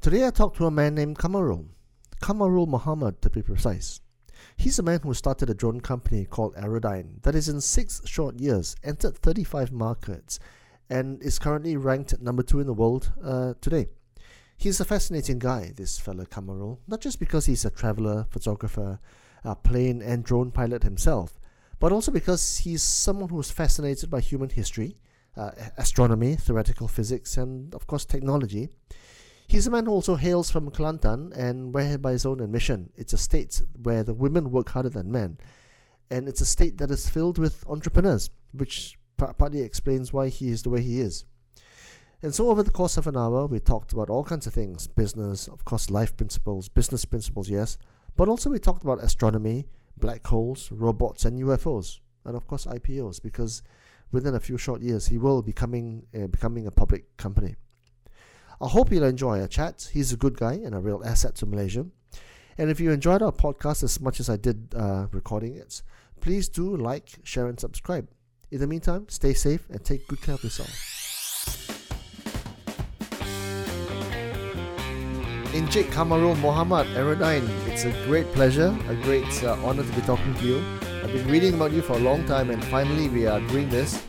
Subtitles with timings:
[0.00, 1.66] Today I talked to a man named Kamarul,
[2.22, 4.00] Kamarul Muhammad to be precise.
[4.56, 8.38] He's a man who started a drone company called Aerodyne that is in six short
[8.38, 10.38] years entered 35 markets
[10.88, 13.88] and is currently ranked number two in the world uh, today.
[14.56, 19.00] He's a fascinating guy, this fellow Kamarul, not just because he's a traveler, photographer,
[19.42, 21.40] a plane and drone pilot himself,
[21.80, 24.96] but also because he's someone who's fascinated by human history,
[25.36, 28.68] uh, astronomy, theoretical physics, and of course technology.
[29.48, 33.14] He's a man who also hails from Kelantan, and where by his own admission, it's
[33.14, 35.38] a state where the women work harder than men.
[36.10, 40.62] And it's a state that is filled with entrepreneurs, which partly explains why he is
[40.62, 41.24] the way he is.
[42.20, 44.86] And so, over the course of an hour, we talked about all kinds of things
[44.86, 47.78] business, of course, life principles, business principles, yes,
[48.16, 53.22] but also we talked about astronomy, black holes, robots, and UFOs, and of course, IPOs,
[53.22, 53.62] because
[54.12, 57.56] within a few short years, he will be coming, uh, becoming a public company.
[58.60, 59.88] I hope you'll enjoy our chat.
[59.92, 61.86] He's a good guy and a real asset to Malaysia.
[62.58, 65.80] And if you enjoyed our podcast as much as I did uh, recording it,
[66.20, 68.08] please do like, share, and subscribe.
[68.50, 70.70] In the meantime, stay safe and take good care of yourself.
[75.54, 80.34] Encik Kamarul Muhammad Aerodyne, it's a great pleasure, a great uh, honor to be talking
[80.34, 80.58] to you.
[81.04, 84.02] I've been reading about you for a long time, and finally, we are doing this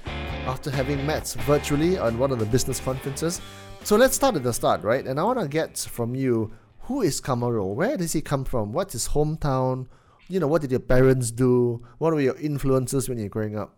[0.48, 3.42] after having met virtually on one of the business conferences.
[3.84, 5.06] So let's start at the start, right?
[5.06, 6.52] And I want to get from you
[6.90, 7.76] who is Kamarul?
[7.76, 8.74] Where does he come from?
[8.74, 9.86] What's his hometown?
[10.28, 11.86] You know, what did your parents do?
[12.00, 13.78] What were your influences when you're growing up?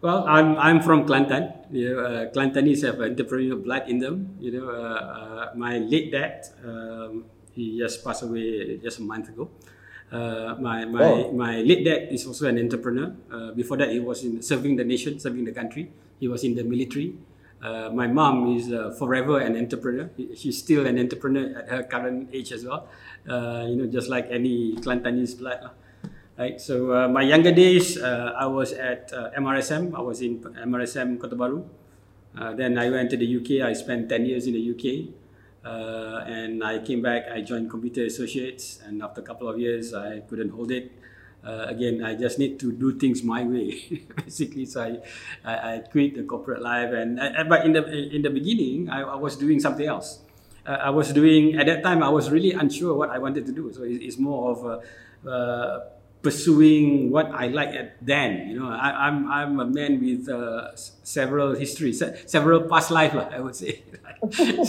[0.00, 1.66] Well, I'm, I'm from Kelantan.
[1.72, 4.38] You know, uh, Kelantanese have entrepreneurial blood in them.
[4.38, 9.30] You know, uh, uh, my late dad, um, he just passed away just a month
[9.30, 9.50] ago.
[10.10, 11.32] Uh, my my, oh.
[11.32, 13.12] my late dad is also an entrepreneur.
[13.30, 15.90] Uh, before that, he was in serving the nation, serving the country.
[16.20, 17.14] He was in the military.
[17.62, 20.08] Uh, my mom is uh, forever an entrepreneur.
[20.36, 22.88] She's still an entrepreneur at her current age as well.
[23.28, 25.70] Uh, you know, just like any Kelantanese blood.
[26.38, 26.60] Right.
[26.60, 29.90] So uh, my younger days, uh, I was at MRSM.
[29.90, 31.66] I was in MRSM Kota Bharu.
[32.56, 33.66] then I went to the UK.
[33.66, 35.10] I spent ten years in the UK.
[35.66, 37.26] and I came back.
[37.26, 40.92] I joined Computer Associates, and after a couple of years, I couldn't hold it
[41.44, 44.66] uh, again, I just need to do things my way, basically.
[44.66, 44.98] So I,
[45.44, 49.02] I, I, quit the corporate life, and uh, but in the in the beginning, I,
[49.02, 50.20] I was doing something else.
[50.66, 52.02] Uh, I was doing at that time.
[52.02, 53.72] I was really unsure what I wanted to do.
[53.72, 55.80] So it, it's more of a, uh,
[56.22, 58.48] pursuing what I like at then.
[58.50, 63.14] You know, I, am I'm, I'm a man with uh, several histories, several past life,
[63.32, 63.82] I would say.
[64.32, 64.64] so,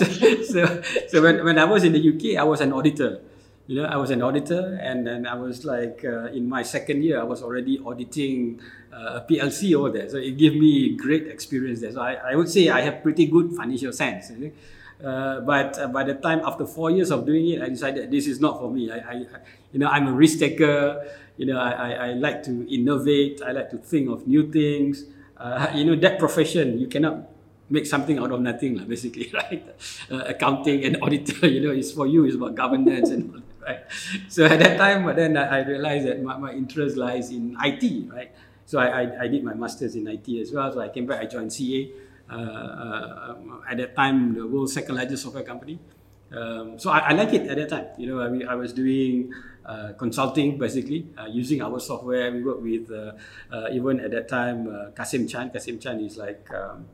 [0.46, 3.22] so, so when, when I was in the UK, I was an auditor
[3.69, 7.03] you know, I was an auditor, and then I was like, uh, in my second
[7.03, 8.59] year, I was already auditing
[8.91, 10.09] uh, a PLC over there.
[10.09, 11.91] So it gave me great experience there.
[11.91, 14.31] So I, I would say I have pretty good financial sense.
[14.31, 18.25] Uh, but uh, by the time after four years of doing it, I decided this
[18.25, 18.90] is not for me.
[18.91, 19.13] I, I
[19.72, 21.06] you know, I'm a risk taker.
[21.38, 23.40] You know, I, I, I, like to innovate.
[23.46, 25.06] I like to think of new things.
[25.38, 27.30] Uh, you know, that profession you cannot
[27.69, 29.63] make something out of nothing, basically, right?
[30.09, 32.25] Uh, accounting and auditor, you know, is for you.
[32.25, 33.81] It's about governance and all right?
[34.30, 38.12] So at that time, but then I realized that my, my interest lies in IT,
[38.12, 38.31] right?
[38.66, 40.72] So I, I, I, did my master's in IT as well.
[40.72, 41.91] So I came back, I joined CA.
[42.30, 43.35] Uh, uh,
[43.69, 45.80] at that time, the world's second largest software company.
[46.31, 47.88] Um, so I, I like it at that time.
[47.97, 49.34] You know, I, I was doing
[49.66, 52.31] uh, consulting basically uh, using our software.
[52.31, 53.13] We work with uh,
[53.51, 55.50] uh even at that time Kasim Chan.
[55.50, 56.86] Kasim Chan is like um,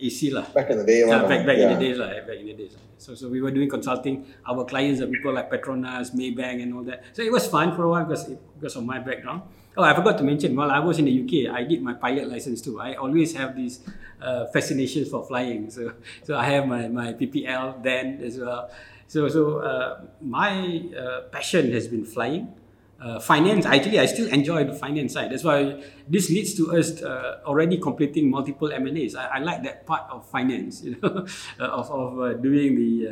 [0.00, 0.46] AC lah.
[0.54, 1.70] Back in the day, yeah, back, back yeah.
[1.70, 2.08] in the days lah.
[2.08, 2.76] Back in the days.
[2.98, 4.26] So, so we were doing consulting.
[4.46, 7.04] Our clients are people like Petronas, Maybank, and all that.
[7.12, 8.24] So it was fun for a while because
[8.58, 9.42] because of my background.
[9.76, 10.56] Oh, I forgot to mention.
[10.56, 12.80] While I was in the UK, I did my pilot license too.
[12.80, 13.80] I always have this
[14.20, 15.70] uh, fascination for flying.
[15.70, 15.94] So,
[16.24, 18.70] so I have my, my PPL then as well.
[19.06, 22.52] So, so uh, my uh, passion has been flying
[23.00, 25.32] uh, finance, actually, I still enjoy the finance side.
[25.32, 29.14] That's why this leads to us uh, already completing multiple M&As.
[29.14, 31.26] I, I, like that part of finance, you know,
[31.60, 33.08] uh, of, of uh, doing the,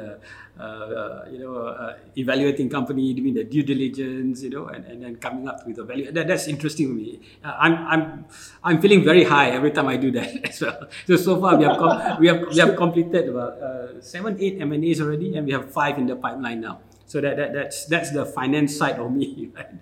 [0.61, 5.17] uh, uh, you know, evaluating company, doing the due diligence, you know, and, and then
[5.17, 6.13] coming up with a value.
[6.13, 7.21] That, that's interesting to me.
[7.43, 8.25] I'm, I'm,
[8.63, 10.87] I'm feeling very high every time I do that as well.
[11.07, 15.01] So, so far we have, com- we have, we have completed about seven, eight M&As
[15.01, 16.81] already, and we have five in the pipeline now.
[17.09, 19.51] So that, that that's that's the finance side of me.
[19.57, 19.73] Right?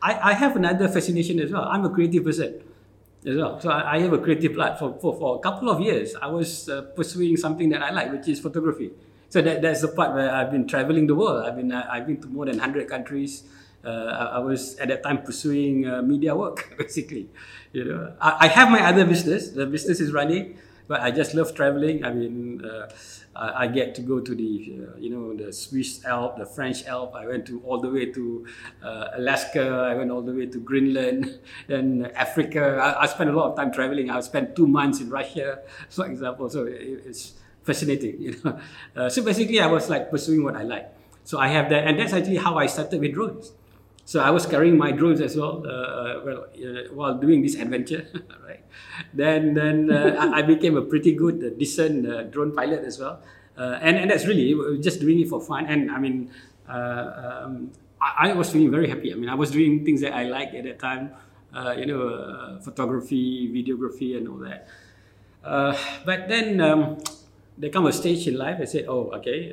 [0.00, 1.64] I, I have another fascination as well.
[1.64, 2.64] I'm a creative person
[3.26, 3.60] as well.
[3.60, 6.16] So I, I have a creative life for, for, for a couple of years.
[6.16, 8.90] I was uh, pursuing something that I like, which is photography.
[9.28, 11.44] So that, that's the part where I've been traveling the world.
[11.46, 13.44] I've been uh, I've been to more than hundred countries.
[13.84, 17.28] Uh, I, I, was at that time pursuing uh, media work, basically.
[17.72, 19.48] You know, I, I, have my other business.
[19.50, 22.04] The business is running, but I just love traveling.
[22.04, 22.88] I mean, uh,
[23.34, 26.84] uh, I get to go to the uh, you know the Swiss Alp, the French
[26.86, 27.14] Alp.
[27.14, 28.46] I went to all the way to
[28.82, 29.88] uh, Alaska.
[29.90, 32.78] I went all the way to Greenland, then Africa.
[32.80, 34.10] I, I spent a lot of time traveling.
[34.10, 36.48] I spent two months in Russia, for example.
[36.50, 38.58] So it, it's fascinating, you know.
[38.94, 40.92] Uh, so basically, I was like pursuing what I like.
[41.24, 43.52] So I have that, and that's actually how I started with drones.
[44.04, 47.54] So I was carrying my drones as well, uh, uh well, uh, while doing this
[47.54, 48.06] adventure,
[48.46, 48.64] right?
[49.14, 53.22] Then, then uh, I became a pretty good, uh, decent uh, drone pilot as well,
[53.56, 55.66] and and that's really just doing it for fun.
[55.66, 56.30] And I mean,
[56.66, 57.70] um,
[58.00, 59.12] I, I, was feeling very happy.
[59.12, 61.14] I mean, I was doing things that I liked at that time,
[61.78, 64.66] you know, photography, videography, and all that.
[66.04, 66.98] but then um,
[67.56, 68.58] there come a stage in life.
[68.60, 69.52] I said, oh, okay,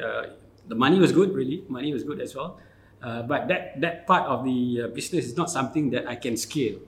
[0.68, 1.64] the money was good, really.
[1.70, 2.60] Money was good as well.
[3.02, 6.36] Uh, but that, that part of the uh, business is not something that I can
[6.36, 6.80] scale.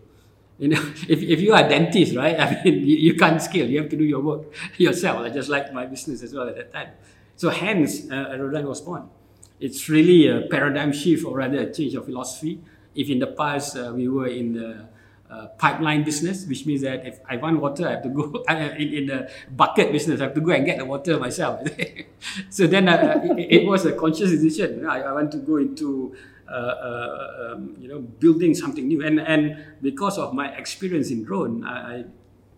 [0.59, 2.39] You know, if, if you are a dentist, right?
[2.39, 3.69] I mean, you, you can't scale.
[3.69, 5.31] You have to do your work yourself.
[5.33, 6.89] just like my business as well at that time.
[7.35, 9.09] So hence, uh, Aerodyne was born.
[9.59, 12.59] It's really a paradigm shift or rather a change of philosophy.
[12.93, 14.87] If in the past uh, we were in the
[15.31, 18.93] uh, pipeline business, which means that if I want water, I have to go in,
[18.93, 20.19] in the bucket business.
[20.19, 21.65] I have to go and get the water myself.
[22.49, 24.85] so then uh, it, it, was a conscious decision.
[24.85, 26.15] I, I want to go into
[26.49, 31.23] uh, uh, um, you know building something new, and and because of my experience in
[31.23, 32.05] drone, I, I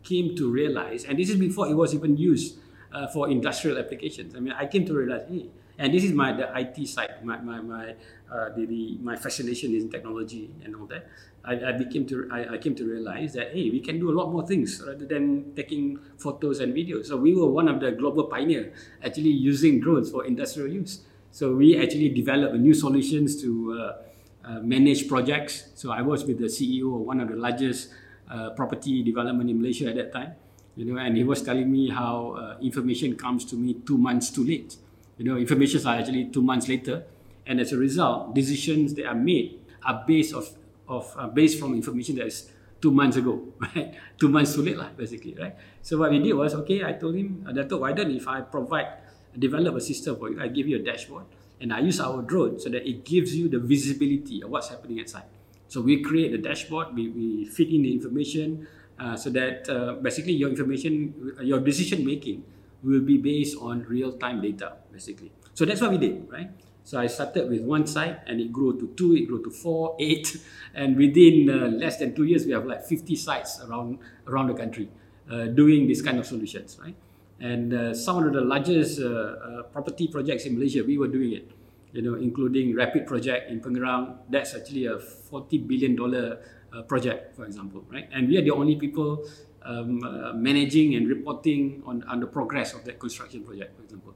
[0.01, 2.57] came to realize, and this is before it was even used
[2.91, 4.35] uh, for industrial applications.
[4.35, 7.37] I mean, I came to realize, hey, and this is my the IT side, my
[7.37, 7.95] my my
[8.31, 11.07] uh, the, the my fascination is in technology and all that.
[11.45, 14.15] I, I became to I, I came to realize that hey, we can do a
[14.15, 17.07] lot more things rather than taking photos and videos.
[17.07, 18.73] So we were one of the global pioneer
[19.03, 21.01] actually using drones for industrial use.
[21.31, 25.69] So we actually developed new solutions to uh, uh, manage projects.
[25.75, 27.89] So I was with the CEO of one of the largest
[28.29, 30.35] uh, property development in Malaysia at that time.
[30.75, 34.31] You know, and he was telling me how uh, information comes to me two months
[34.31, 34.77] too late.
[35.17, 37.03] You know, information are actually two months later,
[37.45, 40.49] and as a result, decisions that are made are based of
[40.93, 42.49] of uh, based from information that is
[42.81, 43.95] two months ago, right?
[44.19, 45.55] Two months too late, lah, basically, right?
[45.81, 48.41] So what we did was, okay, I told him, uh, Dato, why don't if I
[48.41, 48.99] provide,
[49.37, 51.25] develop a system for you, I give you a dashboard,
[51.61, 54.99] and I use our drone so that it gives you the visibility of what's happening
[54.99, 55.31] at site.
[55.71, 58.67] So we create the dashboard, we, we fit in the information,
[58.99, 62.43] uh, so that uh, basically your information, your decision making
[62.83, 65.31] will be based on real-time data, basically.
[65.55, 66.51] So that's what we did, right?
[66.83, 69.95] So I started with one site and it grew to two, it grew to four,
[69.99, 70.37] eight,
[70.73, 74.53] and within uh, less than two years, we have like 50 sites around, around the
[74.53, 74.89] country
[75.31, 76.95] uh, doing this kind of solutions, right?
[77.39, 81.33] And uh, some of the largest uh, uh, property projects in Malaysia, we were doing
[81.33, 81.51] it,
[81.91, 84.17] you know, including Rapid project in Pengerang.
[84.29, 88.07] That's actually a $40 billion uh, project, for example, right?
[88.11, 89.25] And we are the only people
[89.63, 89.99] um,
[90.41, 94.13] managing and reporting on, on the progress of that construction project, for example.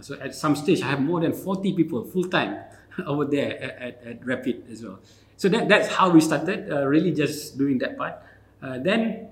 [0.00, 2.56] So at some stage, I have more than 40 people full time
[3.06, 5.00] over there at, at, at, Rapid as well.
[5.36, 8.14] So that, that's how we started, uh, really just doing that part.
[8.62, 9.28] Uh, then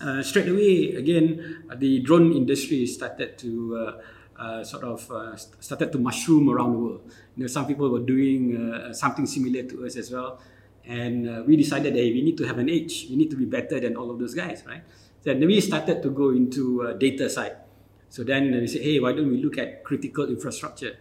[0.00, 5.92] uh, straight away, again, the drone industry started to uh, uh, sort of uh, started
[5.92, 7.02] to mushroom around the world.
[7.36, 10.40] You know, some people were doing something similar to us as well.
[10.84, 13.06] And we decided, hey, we need to have an edge.
[13.08, 14.82] We need to be better than all of those guys, right?
[15.22, 17.56] So then we started to go into data side.
[18.12, 21.00] So then we say, hey, why don't we look at critical infrastructure?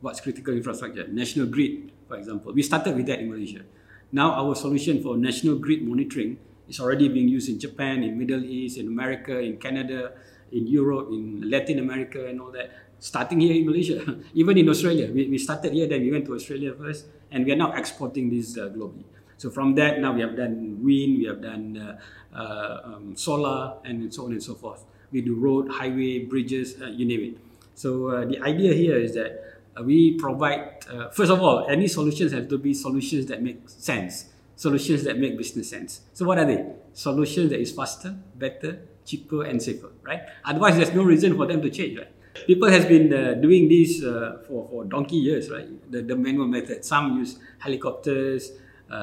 [0.00, 1.08] What's critical infrastructure?
[1.08, 2.52] National grid, for example.
[2.52, 3.66] We started with that in Malaysia.
[4.12, 8.44] Now our solution for national grid monitoring is already being used in Japan, in Middle
[8.44, 10.12] East, in America, in Canada,
[10.52, 12.70] in Europe, in Latin America, and all that.
[13.00, 13.98] Starting here in Malaysia,
[14.34, 15.10] even in Australia.
[15.10, 18.30] We, we started here, then we went to Australia first, and we are now exporting
[18.30, 19.02] this uh, globally.
[19.36, 23.82] So from that, now we have done wind, we have done uh, uh, um, solar,
[23.82, 27.38] and so on and so forth we do road, highway, bridges, uh, you name it.
[27.74, 31.86] So uh, the idea here is that uh, we provide, uh, first of all, any
[31.88, 34.26] solutions have to be solutions that make sense,
[34.56, 36.00] solutions that make business sense.
[36.12, 36.64] So what are they?
[36.92, 40.22] Solutions that is faster, better, cheaper, and safer, right?
[40.44, 42.12] Otherwise, there's no reason for them to change, right?
[42.46, 45.68] People has been uh, doing this uh, for, for donkey years, right?
[45.90, 46.84] The, the manual method.
[46.84, 48.52] Some use helicopters,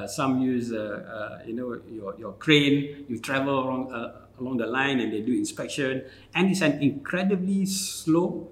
[0.08, 3.06] some use, you know, your, your crane.
[3.08, 6.04] You travel around, along the line and they do inspection.
[6.34, 8.50] And it's an incredibly slow,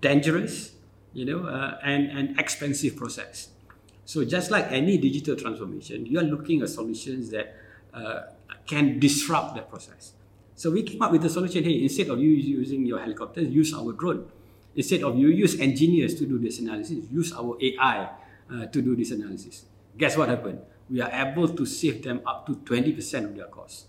[0.00, 0.72] dangerous,
[1.12, 3.48] you know, uh, and, and expensive process.
[4.04, 7.54] So just like any digital transformation, you are looking at solutions that
[7.94, 8.22] uh,
[8.66, 10.12] can disrupt that process.
[10.54, 13.72] So we came up with the solution, hey, instead of you using your helicopters, use
[13.72, 14.28] our drone.
[14.76, 18.10] Instead of you use engineers to do this analysis, use our AI
[18.52, 19.64] uh, to do this analysis.
[19.96, 20.60] Guess what happened?
[20.88, 23.86] We are able to save them up to 20% of their costs.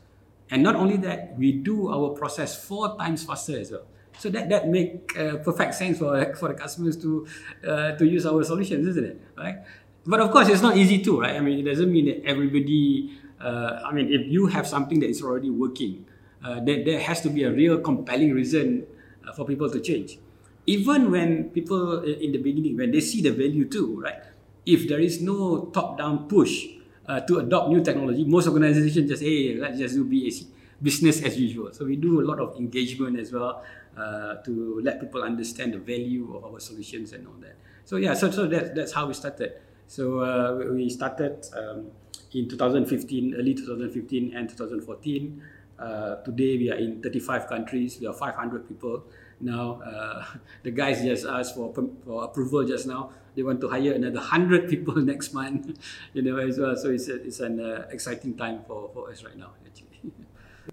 [0.51, 3.88] And not only that, we do our process four times faster as well.
[4.20, 7.25] So that that make uh, perfect sense for for the customers to
[7.65, 9.22] uh, to use our solutions, isn't it?
[9.39, 9.63] Right.
[10.05, 11.36] But of course, it's not easy too, right?
[11.36, 13.15] I mean, it doesn't mean that everybody.
[13.39, 16.05] Uh, I mean, if you have something that is already working,
[16.43, 18.86] uh, there, there has to be a real compelling reason
[19.25, 20.20] uh, for people to change.
[20.67, 24.22] Even when people in the beginning, when they see the value too, right?
[24.65, 26.67] If there is no top-down push
[27.11, 30.47] uh, to adopt new technology, most organizations just hey, let's just do BAC,
[30.81, 31.73] business as usual.
[31.73, 33.63] So we do a lot of engagement as well
[33.97, 37.55] uh, to let people understand the value of our solutions and all that.
[37.83, 39.59] So yeah, so so that's that's how we started.
[39.87, 41.91] So uh, we started um,
[42.31, 45.43] in 2015, early 2015 and 2014.
[45.81, 47.97] Uh, today we are in 35 countries.
[48.00, 49.03] We are 500 people
[49.39, 49.81] now.
[49.81, 50.25] Uh,
[50.63, 51.73] the guys just asked for,
[52.05, 53.11] for approval just now.
[53.35, 55.77] They want to hire another 100 people next month.
[56.13, 56.75] you know, as well.
[56.75, 60.11] So it's, a, it's an uh, exciting time for, for us right now, actually.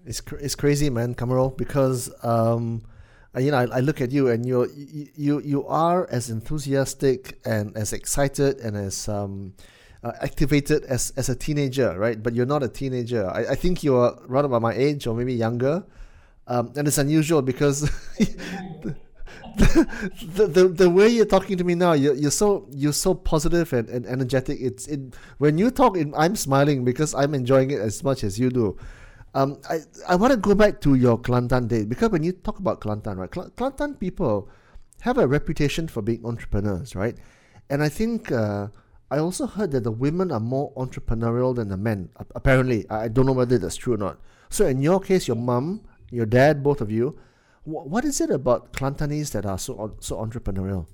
[0.05, 2.83] it's, cr- it's crazy, man, Kamarul, because um,
[3.37, 4.67] you know, I, I, look at you and you
[5.15, 9.53] you you are as enthusiastic and as excited and as um,
[10.03, 12.21] uh, activated as, as a teenager, right?
[12.21, 13.29] But you're not a teenager.
[13.29, 15.83] I, I think you're right about my age or maybe younger.
[16.47, 17.81] Um, and it's unusual because
[18.17, 18.95] the,
[20.33, 23.71] the, the, the, way you're talking to me now, you're, you're so you're so positive
[23.71, 24.57] and, and energetic.
[24.59, 28.49] It's it when you talk, I'm smiling because I'm enjoying it as much as you
[28.49, 28.77] do.
[29.35, 32.57] Um, I, I want to go back to your Kelantan day because when you talk
[32.57, 34.49] about Kelantan, right, Kelantan people
[35.01, 37.15] have a reputation for being entrepreneurs, right?
[37.69, 38.69] And I think uh,
[39.11, 42.09] I also heard that the women are more entrepreneurial than the men.
[42.35, 44.19] Apparently, I don't know whether that's true or not.
[44.49, 47.17] So, in your case, your mom, your dad, both of you,
[47.63, 50.87] what is it about Kelantanese that are so so entrepreneurial?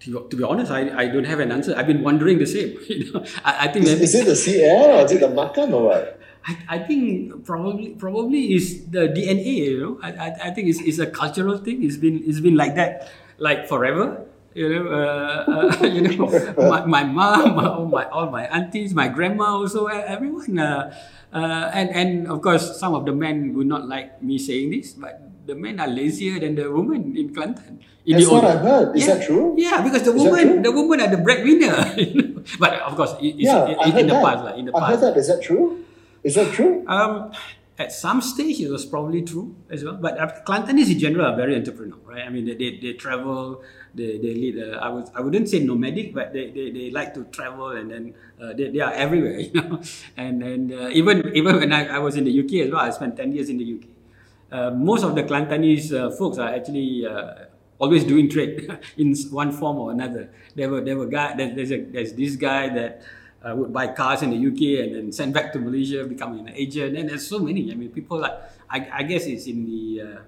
[0.00, 1.74] To, to be honest, I, I don't have an answer.
[1.76, 2.78] I've been wondering the same.
[2.88, 5.72] you know, I, I think is, is it the CL or is it the makan
[5.72, 6.20] or what?
[6.46, 9.56] I, I think probably probably is the DNA.
[9.56, 11.82] You know, I, I, I think it's, it's a cultural thing.
[11.82, 14.27] It's been it's been like that like forever
[14.58, 16.26] you know, uh, uh, you know,
[16.58, 20.90] my, my mom, all my all my aunties, my grandma, also everyone, uh,
[21.30, 24.98] uh, and and of course some of the men would not like me saying this,
[24.98, 27.78] but the men are lazier than the women in Kelantan.
[28.08, 28.96] In That's what I heard.
[28.96, 29.54] Is yeah, that true?
[29.56, 31.76] Yeah, because the Is woman, the woman are the breadwinner.
[32.58, 34.24] but of course, it's, yeah, it, in, in the that.
[34.24, 34.90] past, like, in the I past.
[34.90, 35.20] heard that.
[35.20, 35.84] Is that true?
[36.24, 36.84] Is that true?
[36.88, 37.32] Um,
[37.78, 39.94] at some stage it was probably true as well.
[39.94, 42.26] But uh, Kelantanese in general are very entrepreneurial, right?
[42.26, 43.62] I mean, they, they, they travel,
[43.94, 47.24] they, they lead, I, would, I wouldn't say nomadic, but they, they, they like to
[47.24, 49.80] travel and then uh, they, they are everywhere, you know.
[50.16, 52.90] And, and uh, even, even when I, I was in the UK as well, I
[52.90, 53.88] spent 10 years in the UK.
[54.50, 57.44] Uh, most of the Kelantanese uh, folks are actually uh,
[57.78, 60.30] always doing trade in one form or another.
[60.56, 63.02] There were, there were guy, there's, there's, a, there's this guy that
[63.44, 66.54] uh, would buy cars in the UK and then send back to Malaysia, becoming an
[66.54, 66.96] agent.
[66.96, 67.70] And there's so many.
[67.70, 68.34] I mean, people like,
[68.68, 70.20] I, I guess it's in the, uh,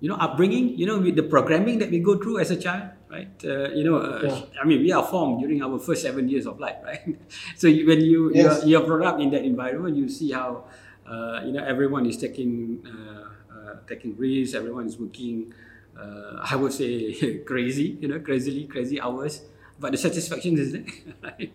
[0.00, 2.90] you know, upbringing, you know, with the programming that we go through as a child,
[3.10, 3.30] right?
[3.44, 4.60] Uh, you know, uh, yeah.
[4.60, 7.16] I mean, we are formed during our first seven years of life, right?
[7.56, 8.62] so when you, yes.
[8.64, 10.64] you're, you're, brought up in that environment, you see how,
[11.06, 15.52] uh, you know, everyone is taking, uh, taking risks, everyone is working,
[16.42, 19.42] I would say crazy, you know, crazily, crazy hours.
[19.78, 20.84] But the satisfaction is there,
[21.22, 21.52] right?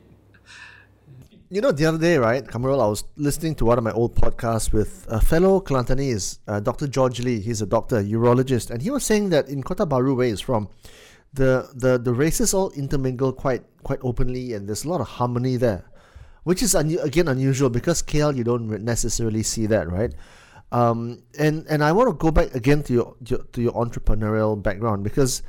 [1.48, 4.16] You know, the other day, right, Kamarul, I was listening to one of my old
[4.16, 6.88] podcasts with a fellow Kelantanese, uh, Dr.
[6.88, 7.40] George Lee.
[7.40, 10.70] He's a doctor, urologist, and he was saying that in Kota Bharu, where he's from,
[11.34, 15.56] the, the, the races all intermingle quite quite openly, and there's a lot of harmony
[15.56, 15.86] there,
[16.46, 20.16] which is un- again unusual because KL you don't necessarily see that, right?
[20.72, 23.16] Um, and and I want to go back again to your
[23.54, 25.44] to your entrepreneurial background because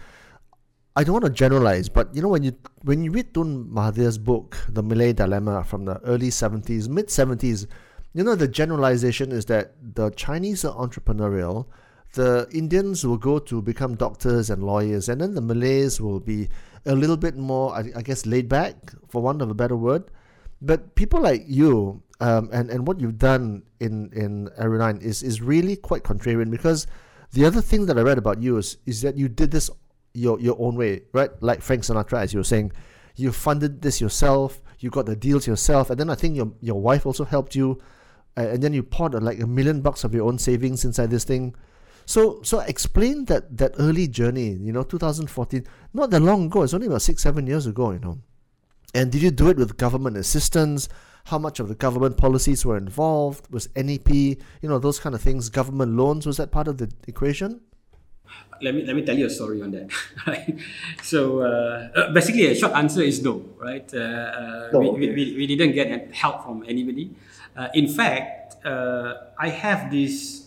[0.99, 4.17] I don't want to generalize, but you know when you when you read Tun Mahathir's
[4.17, 7.67] book, The Malay Dilemma from the early seventies, mid seventies,
[8.15, 11.67] you know the generalization is that the Chinese are entrepreneurial,
[12.15, 16.49] the Indians will go to become doctors and lawyers, and then the Malays will be
[16.87, 18.75] a little bit more, I, I guess, laid back,
[19.09, 20.11] for want of a better word.
[20.62, 25.43] But people like you um, and and what you've done in in Aerodyne is is
[25.43, 26.87] really quite contrarian because
[27.33, 29.69] the other thing that I read about you is is that you did this
[30.16, 31.30] your your own way, right?
[31.40, 32.73] Like Frank Sinatra, as you were saying,
[33.16, 36.80] you funded this yourself, you got the deals yourself, and then I think your your
[36.80, 37.78] wife also helped you,
[38.37, 41.11] uh, and then you poured uh, like a million bucks of your own savings inside
[41.11, 41.54] this thing.
[42.06, 46.62] So so explain that that early journey, you know, 2014, not that long ago.
[46.62, 48.18] It's only about six seven years ago, you know.
[48.94, 50.88] And did you do it with government assistance?
[51.25, 53.52] How much of the government policies were involved?
[53.52, 56.90] Was NEP, you know, those kind of things, government loans, was that part of the
[57.08, 57.61] equation?
[58.62, 59.90] Let me let me tell you a story on that.
[60.26, 60.59] Right.
[61.02, 63.45] So uh, uh, basically, a short answer is no.
[63.59, 63.87] Right.
[63.92, 67.14] Uh, uh no, we, we, we, didn't get help from anybody.
[67.56, 70.47] Uh, in fact, uh, I have this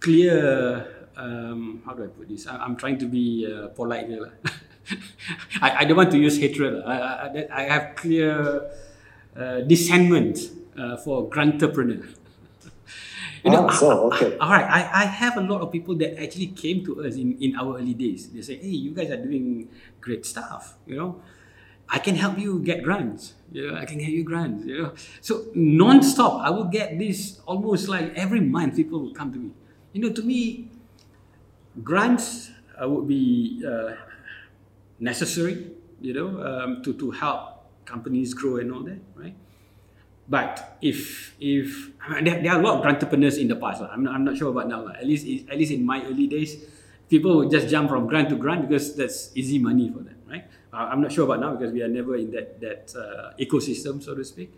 [0.00, 0.86] clear.
[1.16, 2.46] Um, how do I put this?
[2.46, 4.32] I, I'm trying to be uh, polite here.
[5.62, 6.82] I, I don't want to use hatred.
[6.84, 8.70] I, I, I- have clear
[9.36, 10.38] uh, discernment
[10.78, 12.02] uh, for entrepreneur.
[13.44, 14.38] You know, Ah, so, okay.
[14.40, 17.36] all right, I, I have a lot of people that actually came to us in,
[17.42, 18.30] in our early days.
[18.30, 19.68] They say, hey, you guys are doing
[20.00, 21.20] great stuff, you know.
[21.88, 23.34] I can help you get grants.
[23.52, 24.94] You know, I can get you grants, you know.
[25.20, 29.50] So non-stop, I will get this almost like every month people will come to me.
[29.92, 30.70] You know, to me,
[31.82, 33.92] grants uh, would be uh,
[34.98, 35.70] necessary,
[36.00, 39.34] you know, um, to, to help companies grow and all that, right?
[40.28, 41.90] But if if
[42.22, 43.82] there, there are a lot of entrepreneurs in the past.
[43.82, 44.88] I'm not, I'm not sure about now.
[44.88, 46.64] At least at least in my early days,
[47.08, 50.44] people would just jump from grant to grant because that's easy money for them, right?
[50.72, 54.02] Uh, I'm not sure about now because we are never in that that uh, ecosystem,
[54.02, 54.52] so to speak.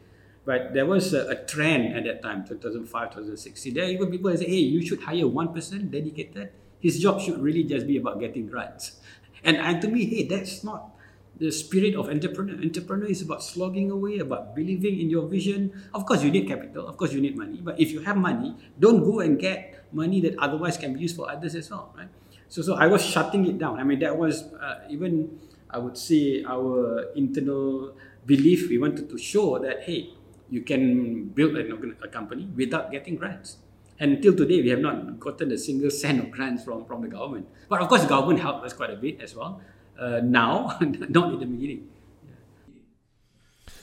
[0.44, 3.64] But there was a, a trend at that time, 2005, 2006.
[3.75, 6.50] There are even people that say, hey, you should hire one person dedicated.
[6.78, 9.00] His job should really just be about getting grants.
[9.42, 10.96] And, and to me, hey, that's not
[11.38, 12.57] the spirit of entrepreneur.
[12.62, 15.73] Entrepreneur is about slogging away, about believing in your vision.
[15.93, 16.88] Of course, you need capital.
[16.88, 17.61] Of course, you need money.
[17.62, 21.16] But if you have money, don't go and get money that otherwise can be used
[21.16, 22.09] for others as well, right?
[22.49, 23.78] So, so I was shutting it down.
[23.78, 25.38] I mean, that was uh, even
[25.71, 27.93] I would say our internal
[28.25, 28.69] belief.
[28.71, 30.14] We wanted to show that hey,
[30.49, 33.59] you can build an a company without getting grants.
[33.99, 37.09] And until today, we have not gotten a single cent of grants from, from the
[37.09, 37.49] government.
[37.69, 39.61] But of course, the government helped us quite a bit as well.
[39.99, 41.88] Uh, now, not in the beginning.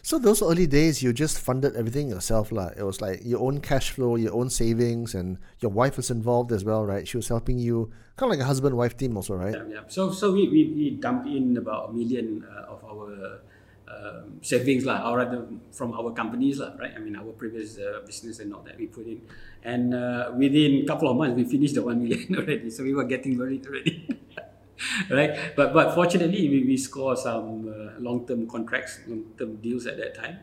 [0.06, 2.76] So those early days, you just funded everything yourself, lah.
[2.76, 6.52] It was like your own cash flow, your own savings, and your wife was involved
[6.52, 7.08] as well, right?
[7.08, 9.56] She was helping you, kind of like a husband-wife team, also, right?
[9.56, 9.84] Yeah, yeah.
[9.88, 13.40] So, so we, we, we dump in about a million uh, of our
[13.88, 16.92] um, savings, lah, or rather from our companies, lah, right?
[16.94, 19.22] I mean, our previous uh, business and all that we put in.
[19.64, 22.70] And uh, within a couple of months, we finished the one million already.
[22.72, 24.04] So we were getting worried already.
[25.10, 25.56] right?
[25.56, 29.98] But but fortunately, we, we score some uh, long term contracts, long term deals at
[29.98, 30.40] that time,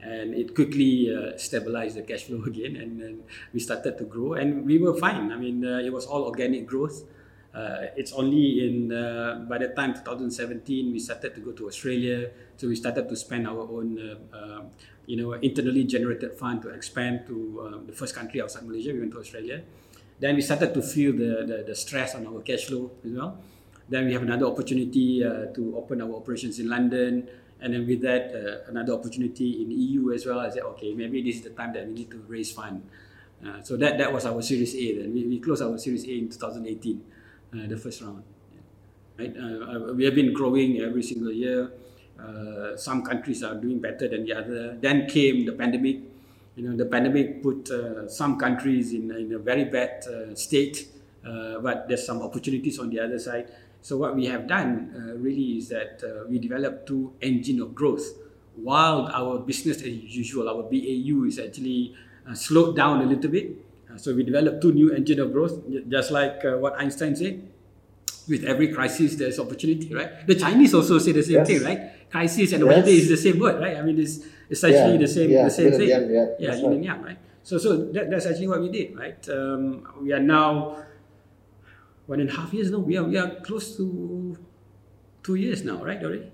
[0.00, 4.34] and it quickly uh, stabilized the cash flow again, and then we started to grow,
[4.34, 5.32] and we were fine.
[5.32, 7.04] I mean, uh, it was all organic growth.
[7.54, 12.30] Uh, it's only in uh, by the time 2017 we started to go to Australia,
[12.56, 14.70] so we started to spend our own, uh, um,
[15.06, 18.92] you know, internally generated fund to expand to um, the first country outside Malaysia.
[18.92, 19.62] We went to Australia.
[20.18, 23.38] Then we started to feel the, the, the stress on our cash flow as well.
[23.88, 27.28] Then we have another opportunity uh, to open our operations in London,
[27.60, 30.40] and then with that uh, another opportunity in EU as well.
[30.40, 32.82] I said, okay, maybe this is the time that we need to raise fund.
[33.44, 35.00] Uh, so that that was our Series A.
[35.00, 37.04] Then we, we closed our Series A in 2018,
[37.52, 38.22] uh, the first round.
[39.18, 41.70] Right, uh, uh, we have been growing every single year.
[42.18, 44.76] Uh, some countries are doing better than the other.
[44.80, 46.00] Then came the pandemic.
[46.56, 50.88] You know, the pandemic put uh, some countries in, in a very bad uh, state,
[51.26, 53.48] uh, but there's some opportunities on the other side.
[53.84, 57.74] So what we have done uh, really is that uh, we developed two engine of
[57.76, 58.16] growth.
[58.56, 61.92] While our business as usual, our BAU is actually
[62.24, 63.52] uh, slowed down a little bit.
[63.92, 67.44] Uh, so we developed two new engine of growth, just like uh, what Einstein said.
[68.26, 70.26] With every crisis, there's opportunity, right?
[70.26, 71.46] The Chinese also say the same Yes.
[71.46, 72.08] thing, right?
[72.08, 72.72] Crisis and Yes.
[72.72, 73.76] opportunity is the same word, right?
[73.76, 75.88] I mean, it's essentially Yeah, the same, yeah, the same and thing.
[75.92, 76.72] yang, yeah, yeah, yin right.
[76.72, 77.18] and yang, right?
[77.44, 79.20] So, so that, that's actually what we did, right?
[79.28, 80.72] Um, we are now
[82.06, 82.70] one and a half years.
[82.70, 82.78] now.
[82.78, 84.36] we are we are close to
[85.22, 86.02] two years now, right?
[86.02, 86.30] Already?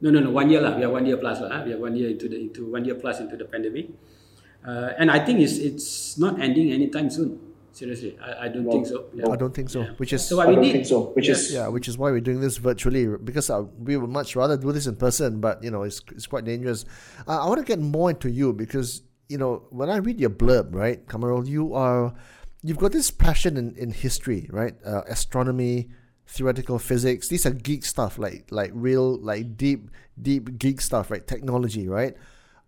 [0.00, 0.30] No, no, no.
[0.30, 0.76] One year lah.
[0.76, 1.64] We are one year plus lah.
[1.64, 3.88] We are one year into the into one year plus into the pandemic,
[4.66, 7.40] uh, and I think it's it's not ending anytime soon.
[7.74, 9.06] Seriously, I, I don't No, think so.
[9.14, 9.26] Yeah.
[9.30, 9.82] I don't think so.
[9.82, 9.98] Yeah.
[9.98, 10.72] Which is So what I we don't did?
[10.78, 11.10] think so.
[11.16, 14.36] Which is yeah, which is why we're doing this virtually because uh, we would much
[14.36, 16.84] rather do this in person, but you know it's it's quite dangerous.
[17.26, 20.30] Uh, I want to get more into you because you know when I read your
[20.30, 22.14] blurb, right, Kamarul, you are
[22.64, 24.74] you've got this passion in, in history, right?
[24.84, 25.90] Uh, astronomy,
[26.26, 27.28] theoretical physics.
[27.28, 31.24] These are geek stuff, like like real like deep deep geek stuff, right?
[31.24, 32.16] Technology, right?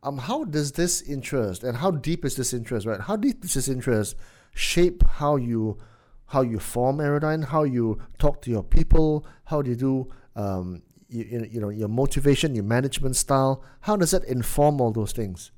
[0.03, 3.01] Um, how does this interest and how deep is this interest, right?
[3.01, 4.15] How deep does this interest
[4.55, 5.79] shape how you
[6.27, 10.83] how you form Aerodyne, how you talk to your people, how do you do um,
[11.09, 13.65] you you know your motivation, your management style?
[13.81, 15.53] How does that inform all those things?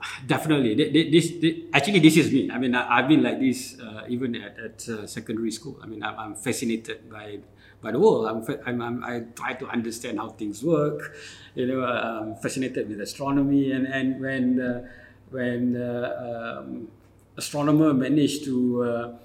[0.26, 0.74] Definitely.
[0.76, 1.26] Thi- thi- This,
[1.72, 2.50] actually, this is me.
[2.50, 5.78] I mean, I, I've been like this uh, even at, at uh, secondary school.
[5.82, 7.38] I mean, I'm, I'm fascinated by
[7.80, 8.26] by the world.
[8.26, 11.14] I'm, I'm, I'm, I try to understand how things work.
[11.54, 14.88] You know, uh, I'm fascinated with astronomy, and and when uh,
[15.30, 16.88] when uh, um,
[17.36, 19.16] astronomer managed to uh,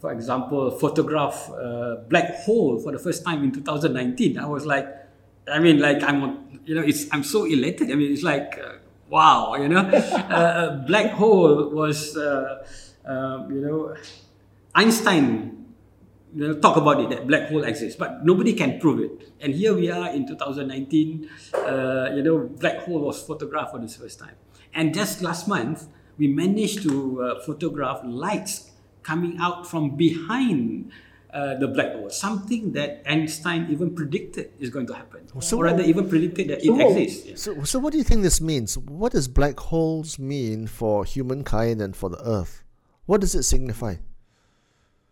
[0.00, 4.38] for example, photograph a black hole for the first time in 2019.
[4.38, 4.86] I was like,
[5.50, 7.90] I mean, like I'm, you know, it's I'm so elated.
[7.90, 8.74] I mean, it's like, uh,
[9.08, 12.66] wow, you know, uh, a black hole was, uh,
[13.04, 13.94] um, you know,
[14.74, 15.56] Einstein
[16.36, 19.32] you know, talk about it that black hole exists, but nobody can prove it.
[19.40, 21.30] And here we are in 2019.
[21.54, 24.36] Uh, you know, black hole was photographed for the first time,
[24.74, 25.88] and just last month
[26.18, 28.70] we managed to uh, photograph lights
[29.02, 30.92] coming out from behind.
[31.32, 35.64] Uh, the black hole, something that Einstein even predicted is going to happen, So or
[35.64, 37.26] rather, even predicted that it exists.
[37.26, 37.34] Yeah.
[37.36, 38.78] So, so what do you think this means?
[38.78, 42.64] What does black holes mean for humankind and for the Earth?
[43.04, 43.96] What does it signify?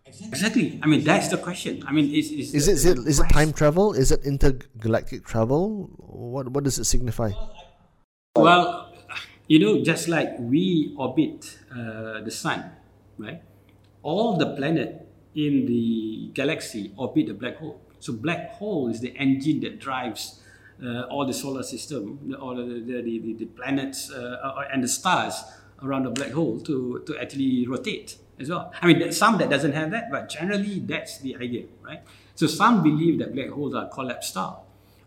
[0.07, 0.81] Exactly.
[0.83, 1.83] I mean, that's the question.
[1.87, 3.93] I mean, is is, Is it is it, is it time travel?
[3.93, 5.91] Is it intergalactic travel?
[5.99, 7.33] What what does it signify?
[8.37, 8.93] Well,
[9.49, 12.71] you know, just like we orbit uh, the sun,
[13.19, 13.43] right?
[14.03, 15.04] All the planet
[15.35, 17.81] in the galaxy orbit a black hole.
[18.01, 20.41] So black hole is the engine that drives
[20.83, 25.43] uh, all the solar system, all the the, the, the, planets uh, and the stars
[25.83, 28.73] around the black hole to, to actually rotate as well.
[28.81, 32.03] I mean, some that doesn't have that, but generally that's the idea, right?
[32.35, 34.61] So some believe that black holes are collapsed star,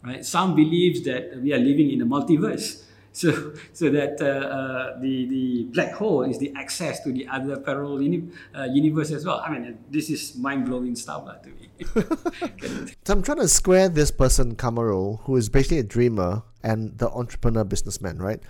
[0.03, 0.23] right?
[0.25, 2.83] Some believes that we are living in a multiverse.
[3.17, 7.58] So, so that uh, uh, the the black hole is the access to the other
[7.58, 9.41] parallel uni- uh, universe as well.
[9.41, 11.65] I mean, this is mind blowing stuff lah to me.
[13.10, 17.10] So I'm trying to square this person, Kamarul, who is basically a dreamer and the
[17.10, 18.43] entrepreneur businessman, right?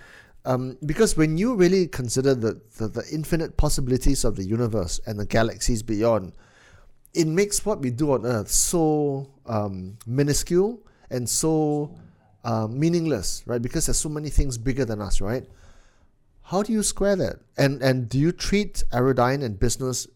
[0.44, 5.18] Um, because when you really consider the, the, the infinite possibilities of the universe and
[5.18, 6.32] the galaxies beyond,
[7.14, 11.94] it makes what we do on Earth so um, minuscule and so
[12.48, 13.60] uh, meaningless, right?
[13.60, 15.44] Because there's so many things bigger than us, right?
[16.50, 17.36] How do you square that?
[17.64, 20.06] And and do you treat Aerodyne and business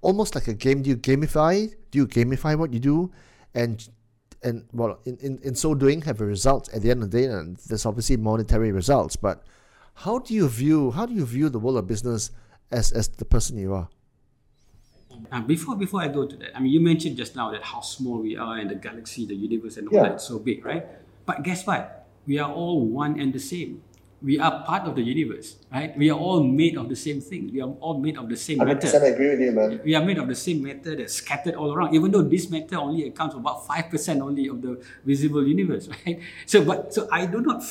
[0.00, 0.82] almost like a game?
[0.82, 1.54] Do you gamify?
[1.90, 3.10] Do you gamify what you do?
[3.54, 3.76] And
[4.42, 7.18] and well, in, in, in so doing, have a result at the end of the
[7.18, 9.16] day, and there's obviously monetary results.
[9.16, 9.42] But
[10.06, 12.30] how do you view how do you view the world of business
[12.70, 13.88] as as the person you are?
[15.32, 17.80] Uh, before before I go to that, I mean, you mentioned just now that how
[17.80, 20.08] small we are in the galaxy, the universe, and all Yeah.
[20.10, 20.86] that, so big, right?
[21.30, 22.10] But guess what?
[22.26, 23.86] We are all one and the same.
[24.20, 25.96] We are part of the universe, right?
[25.96, 27.54] We are all made of the same thing.
[27.54, 29.04] We are all made of the same 100% matter.
[29.06, 29.80] agree with you, man.
[29.84, 31.94] We are made of the same matter that's scattered all around.
[31.94, 35.88] Even though this matter only accounts for about five percent only of the visible universe,
[36.04, 36.18] right?
[36.46, 37.62] So, but so I do not.